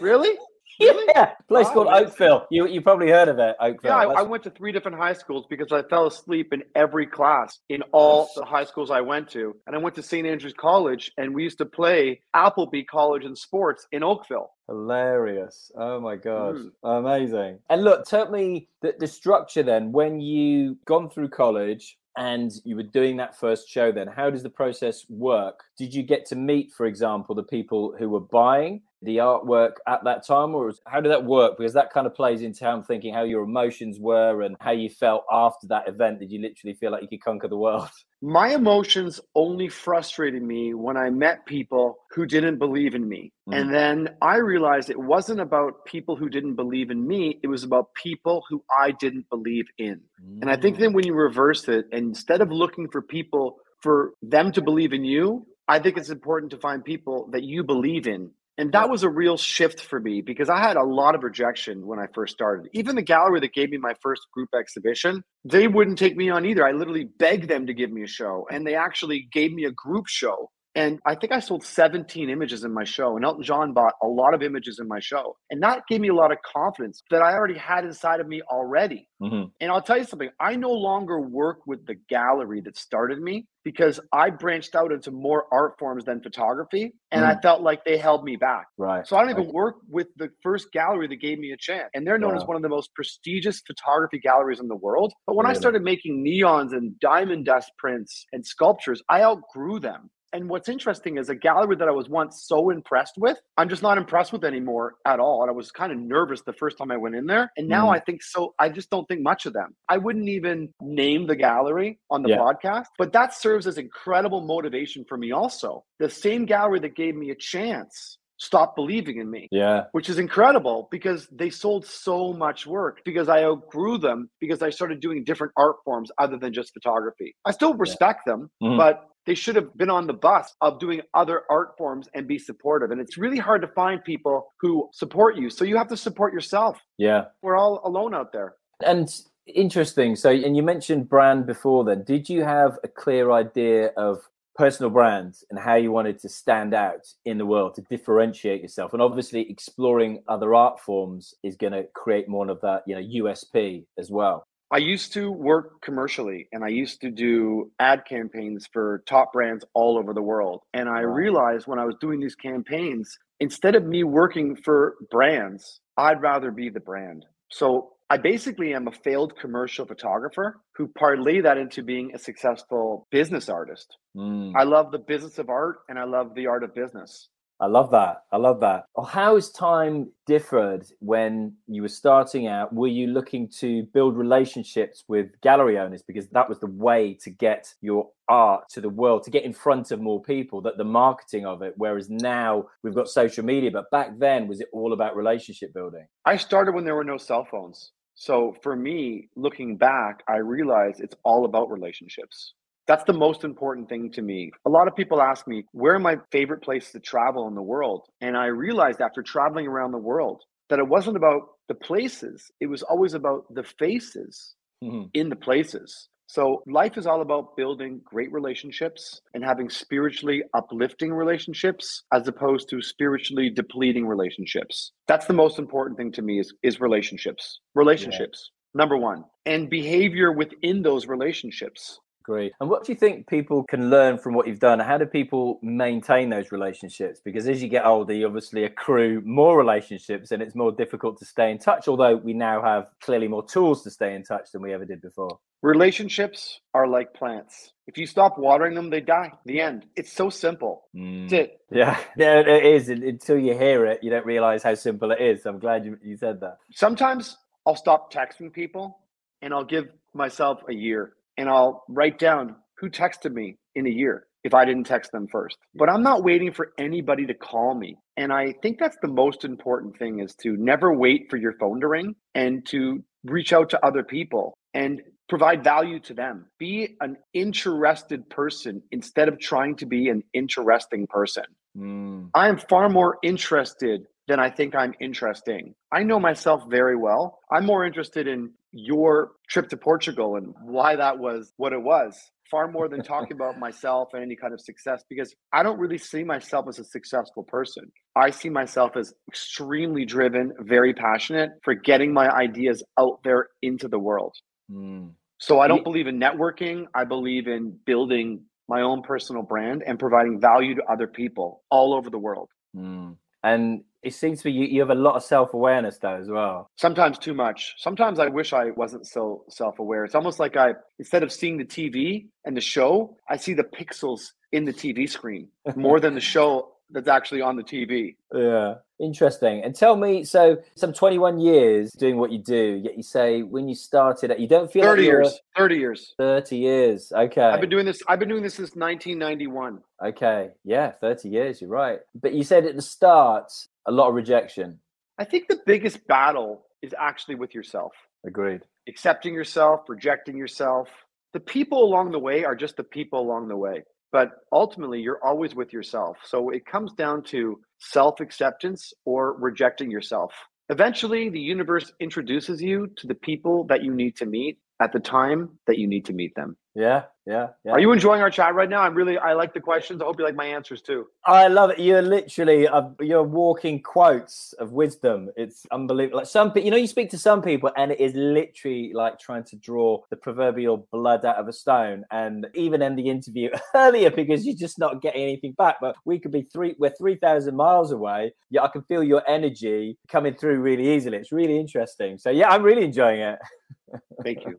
really. 0.00 0.36
Really? 0.80 1.04
Yeah, 1.14 1.32
place 1.48 1.68
called 1.68 1.88
Oakville. 1.88 2.46
You 2.50 2.66
you 2.66 2.80
probably 2.80 3.10
heard 3.10 3.28
of 3.28 3.38
it, 3.38 3.56
Oakville. 3.60 3.90
Yeah, 3.90 3.96
I, 3.96 4.20
I, 4.20 4.22
went 4.22 4.42
to 4.44 4.50
three 4.50 4.72
different 4.72 4.96
high 4.96 5.12
schools 5.12 5.46
because 5.48 5.72
I 5.72 5.82
fell 5.82 6.06
asleep 6.06 6.52
in 6.52 6.62
every 6.74 7.06
class 7.06 7.60
in 7.68 7.82
all 7.92 8.28
the 8.34 8.44
high 8.44 8.64
schools 8.64 8.90
I 8.90 9.00
went 9.00 9.28
to, 9.30 9.54
and 9.66 9.76
I 9.76 9.78
went 9.78 9.94
to 9.96 10.02
St 10.02 10.26
Andrews 10.26 10.54
College, 10.56 11.12
and 11.16 11.34
we 11.34 11.42
used 11.42 11.58
to 11.58 11.66
play 11.66 12.20
Appleby 12.34 12.82
College 12.84 13.24
in 13.24 13.36
sports 13.36 13.86
in 13.92 14.02
Oakville. 14.02 14.50
Hilarious! 14.68 15.70
Oh 15.76 16.00
my 16.00 16.16
god, 16.16 16.56
mm. 16.56 16.70
amazing! 16.82 17.58
And 17.70 17.84
look, 17.84 18.06
tell 18.06 18.30
me 18.30 18.68
the, 18.80 18.94
the 18.98 19.06
structure 19.06 19.62
then. 19.62 19.92
When 19.92 20.20
you 20.20 20.76
gone 20.86 21.10
through 21.10 21.28
college, 21.28 21.98
and 22.16 22.52
you 22.64 22.76
were 22.76 22.82
doing 22.82 23.16
that 23.16 23.36
first 23.36 23.68
show 23.68 23.90
then 23.90 24.06
how 24.06 24.30
does 24.30 24.42
the 24.42 24.50
process 24.50 25.04
work 25.08 25.64
did 25.76 25.92
you 25.92 26.02
get 26.02 26.24
to 26.24 26.36
meet 26.36 26.72
for 26.72 26.86
example 26.86 27.34
the 27.34 27.42
people 27.42 27.94
who 27.98 28.08
were 28.08 28.20
buying 28.20 28.80
the 29.04 29.18
artwork 29.18 29.74
at 29.86 30.02
that 30.04 30.26
time 30.26 30.54
or 30.54 30.72
how 30.86 31.00
did 31.00 31.12
that 31.12 31.24
work? 31.24 31.56
Because 31.58 31.74
that 31.74 31.92
kind 31.92 32.06
of 32.06 32.14
plays 32.14 32.42
into 32.42 32.64
how 32.64 32.72
i'm 32.72 32.82
thinking 32.82 33.12
how 33.12 33.22
your 33.22 33.42
emotions 33.42 33.98
were 33.98 34.42
and 34.42 34.56
how 34.60 34.72
you 34.72 34.88
felt 34.88 35.24
after 35.30 35.66
that 35.68 35.88
event. 35.88 36.20
Did 36.20 36.32
you 36.32 36.40
literally 36.40 36.74
feel 36.74 36.90
like 36.90 37.02
you 37.02 37.08
could 37.08 37.22
conquer 37.22 37.48
the 37.48 37.56
world? 37.56 37.88
My 38.22 38.54
emotions 38.54 39.20
only 39.34 39.68
frustrated 39.68 40.42
me 40.42 40.72
when 40.72 40.96
i 40.96 41.10
met 41.10 41.44
people 41.44 41.98
who 42.10 42.24
didn't 42.24 42.58
believe 42.58 42.94
in 42.94 43.06
me. 43.06 43.32
Mm. 43.46 43.60
and 43.60 43.74
then 43.74 44.08
i 44.22 44.36
realized 44.36 44.88
it 44.88 44.98
wasn't 44.98 45.40
about 45.40 45.84
people 45.84 46.16
who 46.16 46.30
didn't 46.30 46.54
believe 46.54 46.90
in 46.90 47.06
me 47.06 47.38
it 47.42 47.48
was 47.48 47.64
about 47.64 47.92
people 47.92 48.42
who 48.48 48.64
i 48.70 48.92
didn't 48.92 49.28
believe 49.28 49.66
in. 49.76 50.00
Mm. 50.24 50.40
and 50.40 50.50
i 50.50 50.56
think 50.56 50.78
then 50.78 50.94
when 50.94 51.06
you 51.06 51.12
reverse 51.12 51.68
it 51.68 51.86
instead 51.92 52.40
of 52.40 52.50
looking 52.50 52.88
for 52.88 53.02
people 53.02 53.58
for 53.80 54.14
them 54.22 54.50
to 54.52 54.62
believe 54.62 54.94
in 54.94 55.04
you 55.04 55.46
I 55.66 55.78
think 55.78 55.96
it's 55.96 56.10
important 56.10 56.50
to 56.52 56.58
find 56.58 56.84
people 56.84 57.28
that 57.32 57.42
you 57.42 57.64
believe 57.64 58.06
in 58.06 58.30
and 58.56 58.72
that 58.72 58.88
was 58.88 59.02
a 59.02 59.08
real 59.08 59.36
shift 59.36 59.80
for 59.80 59.98
me 59.98 60.20
because 60.20 60.48
I 60.48 60.58
had 60.58 60.76
a 60.76 60.84
lot 60.84 61.14
of 61.14 61.24
rejection 61.24 61.86
when 61.86 61.98
I 61.98 62.06
first 62.14 62.34
started. 62.34 62.70
Even 62.72 62.94
the 62.94 63.02
gallery 63.02 63.40
that 63.40 63.52
gave 63.52 63.70
me 63.70 63.78
my 63.78 63.94
first 64.00 64.22
group 64.32 64.50
exhibition, 64.56 65.22
they 65.44 65.66
wouldn't 65.66 65.98
take 65.98 66.16
me 66.16 66.30
on 66.30 66.46
either. 66.46 66.66
I 66.66 66.72
literally 66.72 67.04
begged 67.18 67.48
them 67.48 67.66
to 67.66 67.74
give 67.74 67.90
me 67.90 68.04
a 68.04 68.08
show, 68.08 68.46
and 68.50 68.66
they 68.66 68.76
actually 68.76 69.28
gave 69.32 69.52
me 69.52 69.64
a 69.64 69.72
group 69.72 70.06
show 70.06 70.50
and 70.74 70.98
I 71.06 71.14
think 71.14 71.32
I 71.32 71.38
sold 71.38 71.64
17 71.64 72.28
images 72.28 72.64
in 72.64 72.74
my 72.74 72.84
show. 72.84 73.14
And 73.16 73.24
Elton 73.24 73.44
John 73.44 73.72
bought 73.72 73.94
a 74.02 74.06
lot 74.06 74.34
of 74.34 74.42
images 74.42 74.80
in 74.80 74.88
my 74.88 74.98
show. 74.98 75.36
And 75.50 75.62
that 75.62 75.82
gave 75.88 76.00
me 76.00 76.08
a 76.08 76.14
lot 76.14 76.32
of 76.32 76.38
confidence 76.42 77.02
that 77.10 77.22
I 77.22 77.34
already 77.34 77.58
had 77.58 77.84
inside 77.84 78.20
of 78.20 78.26
me 78.26 78.42
already. 78.42 79.08
Mm-hmm. 79.22 79.50
And 79.60 79.70
I'll 79.70 79.82
tell 79.82 79.98
you 79.98 80.04
something 80.04 80.30
I 80.40 80.56
no 80.56 80.72
longer 80.72 81.20
work 81.20 81.66
with 81.66 81.86
the 81.86 81.94
gallery 82.08 82.60
that 82.62 82.76
started 82.76 83.20
me 83.20 83.46
because 83.62 84.00
I 84.12 84.30
branched 84.30 84.74
out 84.74 84.92
into 84.92 85.10
more 85.12 85.46
art 85.52 85.78
forms 85.78 86.04
than 86.04 86.20
photography. 86.20 86.94
And 87.12 87.22
mm-hmm. 87.22 87.38
I 87.38 87.40
felt 87.40 87.62
like 87.62 87.84
they 87.84 87.96
held 87.96 88.24
me 88.24 88.34
back. 88.34 88.66
Right. 88.76 89.06
So 89.06 89.16
I 89.16 89.20
don't 89.20 89.30
even 89.30 89.44
right. 89.44 89.54
work 89.54 89.76
with 89.88 90.08
the 90.16 90.30
first 90.42 90.72
gallery 90.72 91.06
that 91.06 91.20
gave 91.20 91.38
me 91.38 91.52
a 91.52 91.56
chance. 91.56 91.88
And 91.94 92.04
they're 92.04 92.18
known 92.18 92.34
wow. 92.34 92.40
as 92.40 92.46
one 92.46 92.56
of 92.56 92.62
the 92.62 92.68
most 92.68 92.92
prestigious 92.94 93.62
photography 93.64 94.18
galleries 94.18 94.58
in 94.58 94.66
the 94.66 94.76
world. 94.76 95.12
But 95.26 95.36
when 95.36 95.46
really? 95.46 95.56
I 95.56 95.60
started 95.60 95.82
making 95.82 96.24
neons 96.26 96.72
and 96.72 96.98
diamond 96.98 97.46
dust 97.46 97.70
prints 97.78 98.26
and 98.32 98.44
sculptures, 98.44 99.02
I 99.08 99.22
outgrew 99.22 99.78
them. 99.78 100.10
And 100.34 100.48
what's 100.48 100.68
interesting 100.68 101.16
is 101.16 101.28
a 101.28 101.34
gallery 101.36 101.76
that 101.76 101.86
I 101.86 101.92
was 101.92 102.08
once 102.08 102.42
so 102.42 102.70
impressed 102.70 103.14
with, 103.16 103.38
I'm 103.56 103.68
just 103.68 103.82
not 103.82 103.98
impressed 103.98 104.32
with 104.32 104.44
anymore 104.44 104.96
at 105.06 105.20
all. 105.20 105.42
And 105.42 105.48
I 105.48 105.54
was 105.54 105.70
kind 105.70 105.92
of 105.92 105.98
nervous 105.98 106.42
the 106.42 106.52
first 106.52 106.76
time 106.76 106.90
I 106.90 106.96
went 106.96 107.14
in 107.14 107.26
there. 107.26 107.52
And 107.56 107.68
now 107.68 107.86
mm. 107.86 107.94
I 107.94 108.00
think 108.00 108.20
so, 108.20 108.52
I 108.58 108.68
just 108.68 108.90
don't 108.90 109.06
think 109.06 109.22
much 109.22 109.46
of 109.46 109.52
them. 109.52 109.76
I 109.88 109.96
wouldn't 109.96 110.28
even 110.28 110.74
name 110.80 111.28
the 111.28 111.36
gallery 111.36 112.00
on 112.10 112.24
the 112.24 112.30
yeah. 112.30 112.38
podcast, 112.38 112.86
but 112.98 113.12
that 113.12 113.32
serves 113.32 113.68
as 113.68 113.78
incredible 113.78 114.40
motivation 114.40 115.04
for 115.08 115.16
me 115.16 115.30
also. 115.30 115.84
The 116.00 116.10
same 116.10 116.46
gallery 116.46 116.80
that 116.80 116.96
gave 116.96 117.14
me 117.14 117.30
a 117.30 117.36
chance 117.36 118.18
stopped 118.38 118.76
believing 118.76 119.18
in 119.18 119.30
me. 119.30 119.48
Yeah. 119.50 119.84
Which 119.92 120.08
is 120.08 120.18
incredible 120.18 120.88
because 120.90 121.28
they 121.30 121.50
sold 121.50 121.86
so 121.86 122.32
much 122.32 122.66
work 122.66 123.00
because 123.04 123.28
I 123.28 123.44
outgrew 123.44 123.98
them 123.98 124.30
because 124.40 124.62
I 124.62 124.70
started 124.70 125.00
doing 125.00 125.24
different 125.24 125.52
art 125.56 125.76
forms 125.84 126.10
other 126.18 126.36
than 126.36 126.52
just 126.52 126.72
photography. 126.72 127.34
I 127.44 127.52
still 127.52 127.74
respect 127.74 128.22
yeah. 128.26 128.32
them, 128.32 128.50
mm-hmm. 128.62 128.76
but 128.76 129.08
they 129.26 129.34
should 129.34 129.56
have 129.56 129.74
been 129.76 129.90
on 129.90 130.06
the 130.06 130.12
bus 130.12 130.54
of 130.60 130.78
doing 130.78 131.00
other 131.14 131.42
art 131.50 131.74
forms 131.78 132.08
and 132.14 132.28
be 132.28 132.38
supportive. 132.38 132.90
And 132.90 133.00
it's 133.00 133.16
really 133.16 133.38
hard 133.38 133.62
to 133.62 133.68
find 133.68 134.02
people 134.04 134.52
who 134.60 134.88
support 134.92 135.36
you. 135.36 135.48
So 135.48 135.64
you 135.64 135.76
have 135.76 135.88
to 135.88 135.96
support 135.96 136.32
yourself. 136.32 136.78
Yeah. 136.98 137.26
We're 137.42 137.56
all 137.56 137.80
alone 137.84 138.14
out 138.14 138.32
there. 138.32 138.54
And 138.84 139.08
interesting. 139.46 140.16
So, 140.16 140.30
and 140.30 140.56
you 140.56 140.62
mentioned 140.62 141.08
brand 141.08 141.46
before 141.46 141.84
then. 141.84 142.04
Did 142.04 142.28
you 142.28 142.42
have 142.44 142.78
a 142.84 142.88
clear 142.88 143.30
idea 143.30 143.92
of 143.96 144.18
personal 144.56 144.90
brand 144.90 145.34
and 145.50 145.58
how 145.58 145.74
you 145.74 145.90
wanted 145.90 146.18
to 146.18 146.28
stand 146.28 146.74
out 146.74 147.06
in 147.24 147.38
the 147.38 147.46
world 147.46 147.74
to 147.74 147.82
differentiate 147.82 148.62
yourself 148.62 148.92
and 148.92 149.02
obviously 149.02 149.48
exploring 149.50 150.22
other 150.28 150.54
art 150.54 150.78
forms 150.80 151.34
is 151.42 151.56
going 151.56 151.72
to 151.72 151.84
create 151.94 152.28
more 152.28 152.48
of 152.48 152.60
that 152.60 152.82
you 152.86 152.94
know 152.94 153.24
usp 153.24 153.84
as 153.98 154.10
well 154.10 154.46
I 154.70 154.78
used 154.78 155.12
to 155.12 155.30
work 155.30 155.80
commercially 155.82 156.48
and 156.50 156.64
I 156.64 156.68
used 156.68 157.00
to 157.02 157.10
do 157.10 157.70
ad 157.78 158.04
campaigns 158.08 158.66
for 158.72 159.04
top 159.06 159.32
brands 159.32 159.64
all 159.72 159.96
over 159.96 160.12
the 160.12 160.22
world. 160.22 160.62
And 160.72 160.88
I 160.88 161.02
realized 161.02 161.68
when 161.68 161.78
I 161.78 161.84
was 161.84 161.94
doing 162.00 162.18
these 162.18 162.34
campaigns, 162.34 163.16
instead 163.38 163.76
of 163.76 163.84
me 163.84 164.02
working 164.02 164.56
for 164.56 164.96
brands, 165.12 165.80
I'd 165.96 166.20
rather 166.20 166.50
be 166.50 166.70
the 166.70 166.80
brand. 166.80 167.24
So 167.50 167.92
I 168.10 168.18
basically 168.18 168.74
am 168.74 168.86
a 168.86 168.92
failed 168.92 169.36
commercial 169.38 169.86
photographer 169.86 170.60
who 170.76 170.88
parlay 170.88 171.40
that 171.40 171.56
into 171.56 171.82
being 171.82 172.14
a 172.14 172.18
successful 172.18 173.06
business 173.10 173.48
artist. 173.48 173.96
Mm. 174.16 174.52
I 174.54 174.64
love 174.64 174.92
the 174.92 174.98
business 174.98 175.38
of 175.38 175.48
art 175.48 175.78
and 175.88 175.98
I 175.98 176.04
love 176.04 176.34
the 176.34 176.46
art 176.46 176.64
of 176.64 176.74
business. 176.74 177.28
I 177.60 177.66
love 177.66 177.90
that. 177.92 178.24
I 178.32 178.36
love 178.36 178.60
that. 178.60 178.86
How 179.06 179.36
has 179.36 179.50
time 179.50 180.10
differed 180.26 180.86
when 180.98 181.54
you 181.68 181.82
were 181.82 181.88
starting 181.88 182.48
out? 182.48 182.72
Were 182.74 182.88
you 182.88 183.06
looking 183.06 183.48
to 183.60 183.84
build 183.94 184.16
relationships 184.16 185.04
with 185.06 185.40
gallery 185.40 185.78
owners 185.78 186.02
because 186.02 186.28
that 186.30 186.48
was 186.48 186.58
the 186.58 186.66
way 186.66 187.14
to 187.22 187.30
get 187.30 187.72
your 187.80 188.10
art 188.28 188.68
to 188.70 188.80
the 188.80 188.88
world, 188.88 189.22
to 189.24 189.30
get 189.30 189.44
in 189.44 189.52
front 189.52 189.92
of 189.92 190.00
more 190.00 190.20
people, 190.20 190.60
that 190.62 190.76
the 190.78 190.84
marketing 190.84 191.46
of 191.46 191.62
it? 191.62 191.74
Whereas 191.76 192.10
now 192.10 192.66
we've 192.82 192.94
got 192.94 193.08
social 193.08 193.44
media, 193.44 193.70
but 193.70 193.90
back 193.90 194.18
then, 194.18 194.48
was 194.48 194.60
it 194.60 194.68
all 194.72 194.92
about 194.92 195.16
relationship 195.16 195.72
building? 195.72 196.06
I 196.24 196.36
started 196.36 196.74
when 196.74 196.84
there 196.84 196.96
were 196.96 197.04
no 197.04 197.18
cell 197.18 197.46
phones. 197.48 197.92
So 198.16 198.56
for 198.62 198.76
me, 198.76 199.28
looking 199.36 199.76
back, 199.76 200.22
I 200.28 200.36
realized 200.36 201.00
it's 201.00 201.16
all 201.24 201.44
about 201.44 201.70
relationships. 201.70 202.54
That's 202.86 203.04
the 203.04 203.12
most 203.12 203.44
important 203.44 203.88
thing 203.88 204.10
to 204.12 204.22
me. 204.22 204.50
A 204.66 204.70
lot 204.70 204.88
of 204.88 204.96
people 204.96 205.22
ask 205.22 205.46
me, 205.48 205.64
where 205.72 205.94
are 205.94 206.00
my 206.00 206.16
favorite 206.30 206.62
places 206.62 206.92
to 206.92 207.00
travel 207.00 207.48
in 207.48 207.54
the 207.54 207.62
world? 207.62 208.02
And 208.20 208.36
I 208.36 208.46
realized 208.46 209.00
after 209.00 209.22
traveling 209.22 209.66
around 209.66 209.92
the 209.92 209.98
world 209.98 210.42
that 210.68 210.78
it 210.78 210.88
wasn't 210.88 211.16
about 211.16 211.42
the 211.68 211.74
places, 211.74 212.50
it 212.60 212.66
was 212.66 212.82
always 212.82 213.14
about 213.14 213.52
the 213.54 213.64
faces 213.64 214.54
mm-hmm. 214.82 215.04
in 215.14 215.28
the 215.28 215.36
places. 215.36 216.08
So 216.26 216.62
life 216.66 216.96
is 216.96 217.06
all 217.06 217.20
about 217.20 217.56
building 217.56 218.00
great 218.04 218.32
relationships 218.32 219.20
and 219.34 219.44
having 219.44 219.68
spiritually 219.68 220.42
uplifting 220.54 221.12
relationships 221.12 222.02
as 222.12 222.26
opposed 222.26 222.68
to 222.70 222.82
spiritually 222.82 223.50
depleting 223.50 224.06
relationships. 224.06 224.92
That's 225.06 225.26
the 225.26 225.34
most 225.34 225.58
important 225.58 225.98
thing 225.98 226.12
to 226.12 226.22
me 226.22 226.40
is, 226.40 226.52
is 226.62 226.80
relationships. 226.80 227.60
Relationships. 227.74 228.50
Yeah. 228.50 228.80
Number 228.80 228.96
one, 228.96 229.24
and 229.46 229.70
behavior 229.70 230.32
within 230.32 230.82
those 230.82 231.06
relationships. 231.06 232.00
Great. 232.24 232.52
And 232.58 232.70
what 232.70 232.84
do 232.84 232.92
you 232.92 232.96
think 232.96 233.26
people 233.26 233.64
can 233.64 233.90
learn 233.90 234.16
from 234.16 234.32
what 234.32 234.48
you've 234.48 234.58
done? 234.58 234.78
How 234.78 234.96
do 234.96 235.04
people 235.04 235.58
maintain 235.62 236.30
those 236.30 236.52
relationships? 236.52 237.20
Because 237.22 237.46
as 237.46 237.62
you 237.62 237.68
get 237.68 237.84
older, 237.84 238.14
you 238.14 238.26
obviously 238.26 238.64
accrue 238.64 239.20
more 239.26 239.58
relationships 239.58 240.32
and 240.32 240.42
it's 240.42 240.54
more 240.54 240.72
difficult 240.72 241.18
to 241.18 241.26
stay 241.26 241.50
in 241.50 241.58
touch, 241.58 241.86
although 241.86 242.16
we 242.16 242.32
now 242.32 242.62
have 242.62 242.88
clearly 243.02 243.28
more 243.28 243.44
tools 243.44 243.82
to 243.84 243.90
stay 243.90 244.14
in 244.14 244.22
touch 244.22 244.52
than 244.52 244.62
we 244.62 244.72
ever 244.72 244.86
did 244.86 245.02
before. 245.02 245.38
Relationships 245.60 246.60
are 246.72 246.86
like 246.86 247.12
plants. 247.12 247.72
If 247.86 247.98
you 247.98 248.06
stop 248.06 248.38
watering 248.38 248.74
them, 248.74 248.88
they 248.88 249.02
die. 249.02 249.32
The 249.44 249.60
end. 249.60 249.84
It's 249.94 250.12
so 250.12 250.30
simple. 250.30 250.84
Mm. 250.96 251.28
That's 251.28 251.32
it. 251.34 251.60
Yeah, 251.70 251.98
yeah, 252.16 252.40
it 252.40 252.64
is. 252.64 252.88
Until 252.88 253.38
you 253.38 253.52
hear 253.52 253.84
it, 253.84 254.02
you 254.02 254.08
don't 254.08 254.24
realize 254.24 254.62
how 254.62 254.74
simple 254.74 255.10
it 255.10 255.20
is. 255.20 255.44
I'm 255.44 255.58
glad 255.58 255.84
you, 255.84 255.98
you 256.02 256.16
said 256.16 256.40
that. 256.40 256.56
Sometimes 256.72 257.36
I'll 257.66 257.76
stop 257.76 258.10
texting 258.10 258.50
people 258.50 258.98
and 259.42 259.52
I'll 259.52 259.64
give 259.64 259.88
myself 260.14 260.62
a 260.70 260.72
year 260.72 261.12
and 261.36 261.48
I'll 261.48 261.84
write 261.88 262.18
down 262.18 262.56
who 262.78 262.90
texted 262.90 263.32
me 263.32 263.56
in 263.74 263.86
a 263.86 263.90
year 263.90 264.26
if 264.42 264.52
I 264.52 264.64
didn't 264.64 264.84
text 264.84 265.10
them 265.12 265.26
first. 265.30 265.56
But 265.74 265.88
I'm 265.88 266.02
not 266.02 266.22
waiting 266.22 266.52
for 266.52 266.72
anybody 266.78 267.26
to 267.26 267.34
call 267.34 267.74
me. 267.74 267.96
And 268.16 268.32
I 268.32 268.54
think 268.62 268.78
that's 268.78 268.98
the 269.00 269.08
most 269.08 269.44
important 269.44 269.98
thing 269.98 270.20
is 270.20 270.34
to 270.42 270.56
never 270.56 270.92
wait 270.92 271.28
for 271.30 271.36
your 271.36 271.54
phone 271.54 271.80
to 271.80 271.88
ring 271.88 272.14
and 272.34 272.64
to 272.66 273.02
reach 273.24 273.52
out 273.52 273.70
to 273.70 273.84
other 273.84 274.04
people 274.04 274.54
and 274.74 275.00
provide 275.28 275.64
value 275.64 275.98
to 276.00 276.14
them. 276.14 276.46
Be 276.58 276.96
an 277.00 277.16
interested 277.32 278.28
person 278.28 278.82
instead 278.90 279.28
of 279.28 279.38
trying 279.38 279.76
to 279.76 279.86
be 279.86 280.10
an 280.10 280.22
interesting 280.34 281.06
person. 281.06 281.44
Mm. 281.76 282.30
I 282.34 282.48
am 282.48 282.58
far 282.58 282.88
more 282.88 283.18
interested 283.22 284.06
than 284.28 284.40
I 284.40 284.50
think 284.50 284.74
I'm 284.74 284.94
interesting. 285.00 285.74
I 285.92 286.02
know 286.02 286.18
myself 286.18 286.64
very 286.68 286.96
well. 286.96 287.38
I'm 287.50 287.66
more 287.66 287.84
interested 287.84 288.26
in 288.26 288.52
your 288.74 289.32
trip 289.48 289.68
to 289.68 289.76
Portugal 289.76 290.36
and 290.36 290.52
why 290.62 290.96
that 290.96 291.18
was 291.18 291.52
what 291.56 291.72
it 291.72 291.80
was, 291.80 292.18
far 292.50 292.68
more 292.68 292.88
than 292.88 293.02
talking 293.02 293.32
about 293.40 293.58
myself 293.58 294.08
and 294.12 294.22
any 294.22 294.36
kind 294.36 294.52
of 294.52 294.60
success, 294.60 295.02
because 295.08 295.34
I 295.52 295.62
don't 295.62 295.78
really 295.78 295.98
see 295.98 296.24
myself 296.24 296.66
as 296.68 296.78
a 296.78 296.84
successful 296.84 297.44
person. 297.44 297.84
I 298.16 298.30
see 298.30 298.50
myself 298.50 298.96
as 298.96 299.14
extremely 299.28 300.04
driven, 300.04 300.52
very 300.60 300.92
passionate 300.92 301.50
for 301.62 301.74
getting 301.74 302.12
my 302.12 302.28
ideas 302.28 302.82
out 302.98 303.20
there 303.22 303.48
into 303.62 303.88
the 303.88 303.98
world. 303.98 304.34
Mm. 304.70 305.12
So 305.38 305.60
I 305.60 305.68
don't 305.68 305.84
believe 305.84 306.06
in 306.06 306.18
networking. 306.18 306.84
I 306.94 307.04
believe 307.04 307.46
in 307.46 307.78
building 307.86 308.44
my 308.68 308.80
own 308.80 309.02
personal 309.02 309.42
brand 309.42 309.82
and 309.86 309.98
providing 309.98 310.40
value 310.40 310.74
to 310.76 310.82
other 310.90 311.06
people 311.06 311.62
all 311.70 311.94
over 311.94 312.10
the 312.10 312.18
world. 312.18 312.48
Mm. 312.74 313.16
And 313.42 313.82
it 314.04 314.14
seems 314.14 314.38
to 314.38 314.44
be 314.44 314.52
you, 314.52 314.64
you 314.66 314.80
have 314.80 314.90
a 314.90 314.94
lot 314.94 315.16
of 315.16 315.22
self-awareness 315.22 315.98
though 315.98 316.16
as 316.16 316.28
well 316.28 316.70
sometimes 316.76 317.18
too 317.18 317.34
much 317.34 317.74
sometimes 317.78 318.18
i 318.18 318.26
wish 318.26 318.52
i 318.52 318.70
wasn't 318.72 319.06
so 319.06 319.44
self-aware 319.48 320.04
it's 320.04 320.14
almost 320.14 320.38
like 320.38 320.56
i 320.56 320.74
instead 320.98 321.22
of 321.22 321.32
seeing 321.32 321.56
the 321.56 321.64
tv 321.64 322.26
and 322.44 322.56
the 322.56 322.60
show 322.60 323.16
i 323.28 323.36
see 323.36 323.54
the 323.54 323.64
pixels 323.64 324.32
in 324.52 324.64
the 324.64 324.72
tv 324.72 325.08
screen 325.08 325.48
more 325.76 326.00
than 326.00 326.14
the 326.14 326.20
show 326.20 326.74
that's 326.90 327.08
actually 327.08 327.40
on 327.40 327.56
the 327.56 327.62
TV. 327.62 328.16
Yeah, 328.32 328.74
interesting. 329.00 329.62
And 329.64 329.74
tell 329.74 329.96
me, 329.96 330.24
so 330.24 330.58
some 330.76 330.92
21 330.92 331.40
years 331.40 331.92
doing 331.92 332.18
what 332.18 332.30
you 332.30 332.38
do, 332.38 332.80
yet 332.82 332.96
you 332.96 333.02
say 333.02 333.42
when 333.42 333.68
you 333.68 333.74
started, 333.74 334.34
you 334.38 334.48
don't 334.48 334.70
feel 334.70 334.84
30 334.84 335.02
like 335.02 335.06
years. 335.06 335.40
30 335.56 335.76
years. 335.76 336.14
30 336.18 336.56
years. 336.56 337.12
Okay. 337.14 337.42
I've 337.42 337.60
been 337.60 337.70
doing 337.70 337.86
this. 337.86 338.00
I've 338.08 338.18
been 338.18 338.28
doing 338.28 338.42
this 338.42 338.54
since 338.54 338.74
1991. 338.74 339.80
Okay. 340.04 340.50
Yeah, 340.64 340.92
30 340.92 341.28
years. 341.28 341.60
You're 341.60 341.70
right. 341.70 341.98
But 342.14 342.34
you 342.34 342.44
said 342.44 342.64
at 342.64 342.76
the 342.76 342.82
start, 342.82 343.50
a 343.86 343.92
lot 343.92 344.08
of 344.08 344.14
rejection. 344.14 344.80
I 345.18 345.24
think 345.24 345.48
the 345.48 345.60
biggest 345.66 346.06
battle 346.06 346.66
is 346.82 346.94
actually 346.98 347.36
with 347.36 347.54
yourself. 347.54 347.92
Agreed. 348.26 348.62
Accepting 348.88 349.34
yourself, 349.34 349.80
rejecting 349.88 350.36
yourself. 350.36 350.88
The 351.32 351.40
people 351.40 351.84
along 351.84 352.12
the 352.12 352.18
way 352.18 352.44
are 352.44 352.54
just 352.54 352.76
the 352.76 352.84
people 352.84 353.20
along 353.20 353.48
the 353.48 353.56
way 353.56 353.82
but 354.14 354.44
ultimately 354.52 355.00
you're 355.00 355.22
always 355.24 355.56
with 355.56 355.72
yourself 355.72 356.16
so 356.24 356.48
it 356.50 356.64
comes 356.64 356.92
down 356.92 357.22
to 357.22 357.60
self-acceptance 357.80 358.92
or 359.04 359.36
rejecting 359.38 359.90
yourself 359.90 360.32
eventually 360.70 361.28
the 361.28 361.40
universe 361.40 361.92
introduces 362.00 362.62
you 362.62 362.88
to 362.96 363.08
the 363.08 363.14
people 363.16 363.64
that 363.64 363.82
you 363.82 363.92
need 363.92 364.16
to 364.16 364.24
meet 364.24 364.56
at 364.80 364.92
the 364.92 365.00
time 365.00 365.50
that 365.66 365.78
you 365.78 365.86
need 365.86 366.04
to 366.04 366.12
meet 366.12 366.34
them 366.34 366.56
yeah, 366.76 367.04
yeah, 367.24 367.48
yeah. 367.64 367.72
Are 367.72 367.78
you 367.78 367.92
enjoying 367.92 368.20
our 368.20 368.30
chat 368.30 368.52
right 368.52 368.68
now? 368.68 368.82
I'm 368.82 368.94
really, 368.96 369.16
I 369.16 369.32
like 369.34 369.54
the 369.54 369.60
questions. 369.60 370.02
I 370.02 370.06
hope 370.06 370.18
you 370.18 370.24
like 370.24 370.34
my 370.34 370.46
answers 370.46 370.82
too. 370.82 371.06
I 371.24 371.46
love 371.46 371.70
it. 371.70 371.78
You're 371.78 372.02
literally, 372.02 372.66
uh, 372.66 372.88
you're 373.00 373.22
walking 373.22 373.80
quotes 373.80 374.54
of 374.54 374.72
wisdom. 374.72 375.30
It's 375.36 375.66
unbelievable. 375.70 376.18
Like 376.18 376.26
some 376.26 376.50
people, 376.50 376.64
you 376.64 376.70
know, 376.72 376.76
you 376.76 376.88
speak 376.88 377.10
to 377.10 377.18
some 377.18 377.42
people 377.42 377.70
and 377.76 377.92
it 377.92 378.00
is 378.00 378.12
literally 378.14 378.90
like 378.92 379.20
trying 379.20 379.44
to 379.44 379.56
draw 379.56 380.00
the 380.10 380.16
proverbial 380.16 380.88
blood 380.90 381.24
out 381.24 381.36
of 381.36 381.46
a 381.46 381.52
stone. 381.52 382.04
And 382.10 382.48
even 382.54 382.82
in 382.82 382.96
the 382.96 383.08
interview 383.08 383.50
earlier, 383.76 384.10
because 384.10 384.44
you're 384.44 384.56
just 384.56 384.80
not 384.80 385.00
getting 385.00 385.22
anything 385.22 385.52
back. 385.52 385.76
But 385.80 385.94
we 386.04 386.18
could 386.18 386.32
be 386.32 386.42
three, 386.42 386.74
we're 386.76 386.90
3,000 386.90 387.54
miles 387.54 387.92
away. 387.92 388.34
Yeah, 388.50 388.62
I 388.62 388.68
can 388.68 388.82
feel 388.82 389.04
your 389.04 389.22
energy 389.28 389.96
coming 390.08 390.34
through 390.34 390.58
really 390.58 390.92
easily. 390.92 391.18
It's 391.18 391.30
really 391.30 391.60
interesting. 391.60 392.18
So 392.18 392.30
yeah, 392.30 392.48
I'm 392.48 392.64
really 392.64 392.82
enjoying 392.82 393.20
it. 393.20 393.38
Thank 394.24 394.44
you. 394.44 394.58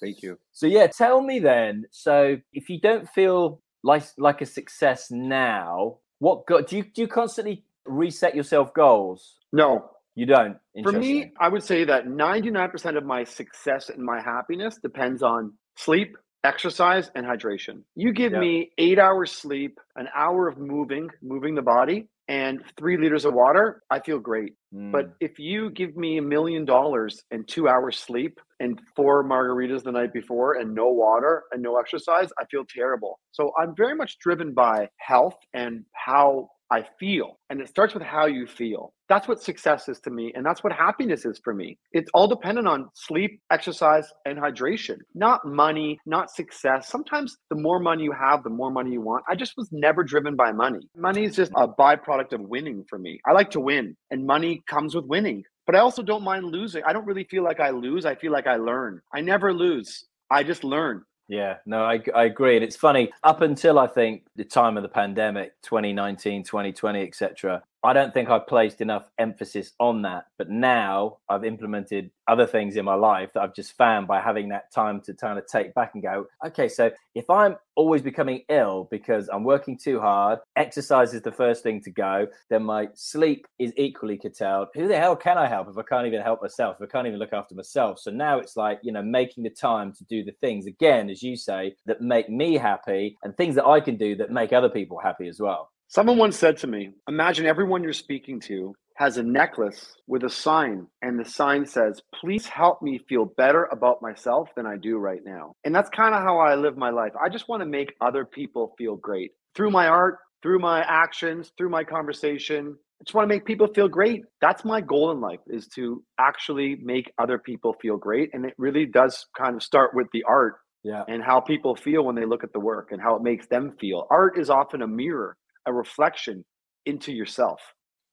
Thank 0.00 0.22
you. 0.22 0.38
So 0.52 0.66
yeah, 0.66 0.86
tell 0.86 1.20
me 1.20 1.38
then. 1.38 1.86
So 1.90 2.36
if 2.52 2.68
you 2.68 2.80
don't 2.80 3.08
feel 3.08 3.60
like 3.82 4.04
like 4.18 4.40
a 4.42 4.46
success 4.46 5.10
now, 5.10 5.98
what 6.18 6.46
go, 6.46 6.60
do 6.60 6.76
you 6.76 6.82
do 6.84 7.02
you 7.02 7.08
constantly 7.08 7.64
reset 7.84 8.34
yourself 8.34 8.74
goals? 8.74 9.36
No, 9.52 9.90
you 10.14 10.26
don't. 10.26 10.56
For 10.82 10.92
me, 10.92 11.32
I 11.38 11.48
would 11.48 11.62
say 11.62 11.84
that 11.84 12.06
99% 12.06 12.96
of 12.96 13.04
my 13.04 13.24
success 13.24 13.90
and 13.90 14.02
my 14.02 14.20
happiness 14.20 14.78
depends 14.82 15.22
on 15.22 15.52
sleep, 15.76 16.16
exercise, 16.42 17.10
and 17.14 17.26
hydration. 17.26 17.82
You 17.94 18.12
give 18.12 18.32
yep. 18.32 18.40
me 18.40 18.70
eight 18.78 18.98
hours 18.98 19.30
sleep, 19.30 19.78
an 19.94 20.08
hour 20.14 20.48
of 20.48 20.58
moving, 20.58 21.10
moving 21.22 21.54
the 21.54 21.62
body, 21.62 22.08
and 22.28 22.62
three 22.76 22.96
liters 22.96 23.24
of 23.24 23.34
water, 23.34 23.82
I 23.90 24.00
feel 24.00 24.18
great. 24.18 24.54
Mm. 24.74 24.90
But 24.90 25.10
if 25.20 25.38
you 25.38 25.70
give 25.70 25.96
me 25.96 26.18
a 26.18 26.22
million 26.22 26.64
dollars 26.64 27.22
and 27.30 27.46
two 27.46 27.68
hours 27.68 27.98
sleep 27.98 28.40
and 28.60 28.80
four 28.96 29.22
margaritas 29.24 29.84
the 29.84 29.92
night 29.92 30.12
before 30.12 30.54
and 30.54 30.74
no 30.74 30.88
water 30.88 31.44
and 31.52 31.62
no 31.62 31.78
exercise, 31.78 32.28
I 32.40 32.44
feel 32.50 32.64
terrible. 32.68 33.20
So 33.32 33.52
I'm 33.58 33.74
very 33.76 33.94
much 33.94 34.18
driven 34.18 34.54
by 34.54 34.88
health 34.98 35.36
and 35.54 35.84
how 35.92 36.48
I 36.70 36.84
feel. 36.98 37.38
And 37.50 37.60
it 37.60 37.68
starts 37.68 37.94
with 37.94 38.02
how 38.02 38.26
you 38.26 38.46
feel. 38.46 38.92
That's 39.08 39.28
what 39.28 39.40
success 39.42 39.88
is 39.88 40.00
to 40.00 40.10
me. 40.10 40.32
And 40.34 40.44
that's 40.44 40.64
what 40.64 40.72
happiness 40.72 41.24
is 41.24 41.40
for 41.44 41.54
me. 41.54 41.78
It's 41.92 42.10
all 42.12 42.26
dependent 42.26 42.66
on 42.66 42.88
sleep, 42.94 43.40
exercise, 43.52 44.06
and 44.24 44.38
hydration, 44.38 44.96
not 45.14 45.46
money, 45.46 45.98
not 46.06 46.30
success. 46.30 46.88
Sometimes 46.88 47.36
the 47.50 47.56
more 47.56 47.78
money 47.78 48.04
you 48.04 48.12
have, 48.12 48.42
the 48.42 48.50
more 48.50 48.70
money 48.70 48.92
you 48.92 49.00
want. 49.00 49.24
I 49.28 49.36
just 49.36 49.54
was 49.56 49.68
never 49.70 50.02
driven 50.02 50.34
by 50.34 50.52
money. 50.52 50.80
Money 50.96 51.24
is 51.24 51.36
just 51.36 51.52
a 51.56 51.68
byproduct 51.68 52.32
of 52.32 52.40
winning 52.40 52.84
for 52.88 52.98
me. 52.98 53.20
I 53.26 53.32
like 53.32 53.50
to 53.50 53.60
win, 53.60 53.96
and 54.10 54.26
money 54.26 54.62
comes 54.68 54.94
with 54.94 55.04
winning. 55.04 55.44
But 55.66 55.76
I 55.76 55.80
also 55.80 56.02
don't 56.02 56.22
mind 56.22 56.44
losing. 56.46 56.82
I 56.84 56.92
don't 56.92 57.06
really 57.06 57.24
feel 57.24 57.42
like 57.42 57.60
I 57.60 57.70
lose. 57.70 58.06
I 58.06 58.14
feel 58.14 58.32
like 58.32 58.46
I 58.46 58.56
learn. 58.56 59.00
I 59.14 59.20
never 59.20 59.52
lose. 59.52 60.04
I 60.30 60.42
just 60.42 60.64
learn. 60.64 61.02
Yeah, 61.28 61.56
no, 61.66 61.84
I, 61.84 62.00
I 62.14 62.24
agree. 62.24 62.54
And 62.54 62.64
it's 62.64 62.76
funny, 62.76 63.12
up 63.24 63.40
until 63.40 63.78
I 63.78 63.88
think 63.88 64.24
the 64.36 64.44
time 64.44 64.76
of 64.76 64.82
the 64.84 64.88
pandemic, 64.88 65.60
2019, 65.62 66.44
2020, 66.44 67.02
etc., 67.02 67.62
I 67.86 67.92
don't 67.92 68.12
think 68.12 68.28
I 68.28 68.40
placed 68.40 68.80
enough 68.80 69.08
emphasis 69.18 69.72
on 69.78 70.02
that. 70.02 70.24
But 70.38 70.50
now 70.50 71.18
I've 71.28 71.44
implemented 71.44 72.10
other 72.26 72.44
things 72.44 72.74
in 72.74 72.84
my 72.84 72.94
life 72.94 73.32
that 73.32 73.42
I've 73.44 73.54
just 73.54 73.76
found 73.76 74.08
by 74.08 74.20
having 74.20 74.48
that 74.48 74.72
time 74.72 75.00
to 75.02 75.14
kind 75.14 75.38
of 75.38 75.46
take 75.46 75.72
back 75.74 75.92
and 75.94 76.02
go, 76.02 76.26
okay, 76.44 76.66
so 76.68 76.90
if 77.14 77.30
I'm 77.30 77.54
always 77.76 78.02
becoming 78.02 78.42
ill 78.48 78.88
because 78.90 79.28
I'm 79.28 79.44
working 79.44 79.78
too 79.78 80.00
hard, 80.00 80.40
exercise 80.56 81.14
is 81.14 81.22
the 81.22 81.30
first 81.30 81.62
thing 81.62 81.80
to 81.82 81.90
go, 81.92 82.26
then 82.50 82.64
my 82.64 82.88
sleep 82.94 83.46
is 83.60 83.72
equally 83.76 84.18
curtailed. 84.18 84.68
Who 84.74 84.88
the 84.88 84.98
hell 84.98 85.14
can 85.14 85.38
I 85.38 85.46
help 85.46 85.68
if 85.68 85.78
I 85.78 85.82
can't 85.82 86.08
even 86.08 86.22
help 86.22 86.42
myself, 86.42 86.78
if 86.80 86.88
I 86.88 86.90
can't 86.90 87.06
even 87.06 87.20
look 87.20 87.32
after 87.32 87.54
myself? 87.54 88.00
So 88.00 88.10
now 88.10 88.40
it's 88.40 88.56
like, 88.56 88.80
you 88.82 88.90
know, 88.90 89.02
making 89.02 89.44
the 89.44 89.50
time 89.50 89.92
to 89.92 90.04
do 90.06 90.24
the 90.24 90.32
things, 90.40 90.66
again, 90.66 91.08
as 91.08 91.22
you 91.22 91.36
say, 91.36 91.76
that 91.86 92.00
make 92.00 92.28
me 92.28 92.54
happy 92.54 93.16
and 93.22 93.36
things 93.36 93.54
that 93.54 93.66
I 93.66 93.78
can 93.78 93.96
do 93.96 94.16
that 94.16 94.32
make 94.32 94.52
other 94.52 94.68
people 94.68 94.98
happy 94.98 95.28
as 95.28 95.38
well. 95.38 95.70
Someone 95.88 96.18
once 96.18 96.36
said 96.36 96.56
to 96.58 96.66
me, 96.66 96.90
Imagine 97.08 97.46
everyone 97.46 97.84
you're 97.84 97.92
speaking 97.92 98.40
to 98.40 98.74
has 98.96 99.18
a 99.18 99.22
necklace 99.22 99.94
with 100.08 100.24
a 100.24 100.28
sign, 100.28 100.88
and 101.00 101.18
the 101.18 101.24
sign 101.24 101.64
says, 101.64 102.02
Please 102.20 102.46
help 102.46 102.82
me 102.82 102.98
feel 103.08 103.24
better 103.24 103.64
about 103.70 104.02
myself 104.02 104.48
than 104.56 104.66
I 104.66 104.78
do 104.78 104.98
right 104.98 105.20
now. 105.24 105.54
And 105.64 105.72
that's 105.72 105.88
kind 105.90 106.12
of 106.12 106.22
how 106.22 106.38
I 106.38 106.56
live 106.56 106.76
my 106.76 106.90
life. 106.90 107.12
I 107.22 107.28
just 107.28 107.48
want 107.48 107.60
to 107.60 107.68
make 107.68 107.94
other 108.00 108.24
people 108.24 108.74
feel 108.76 108.96
great 108.96 109.30
through 109.54 109.70
my 109.70 109.86
art, 109.86 110.18
through 110.42 110.58
my 110.58 110.80
actions, 110.80 111.52
through 111.56 111.70
my 111.70 111.84
conversation. 111.84 112.76
I 113.00 113.04
just 113.04 113.14
want 113.14 113.28
to 113.28 113.34
make 113.34 113.44
people 113.44 113.68
feel 113.72 113.88
great. 113.88 114.22
That's 114.40 114.64
my 114.64 114.80
goal 114.80 115.12
in 115.12 115.20
life 115.20 115.40
is 115.46 115.68
to 115.76 116.02
actually 116.18 116.78
make 116.82 117.12
other 117.16 117.38
people 117.38 117.76
feel 117.80 117.96
great. 117.96 118.30
And 118.32 118.44
it 118.44 118.54
really 118.58 118.86
does 118.86 119.26
kind 119.38 119.54
of 119.54 119.62
start 119.62 119.92
with 119.94 120.08
the 120.12 120.24
art 120.24 120.54
yeah. 120.82 121.04
and 121.06 121.22
how 121.22 121.40
people 121.40 121.76
feel 121.76 122.04
when 122.04 122.16
they 122.16 122.24
look 122.24 122.42
at 122.42 122.52
the 122.52 122.60
work 122.60 122.88
and 122.90 123.00
how 123.00 123.14
it 123.14 123.22
makes 123.22 123.46
them 123.46 123.76
feel. 123.78 124.06
Art 124.10 124.36
is 124.36 124.50
often 124.50 124.82
a 124.82 124.88
mirror 124.88 125.36
a 125.66 125.72
reflection 125.72 126.44
into 126.86 127.12
yourself. 127.12 127.60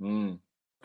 Mm. 0.02 0.40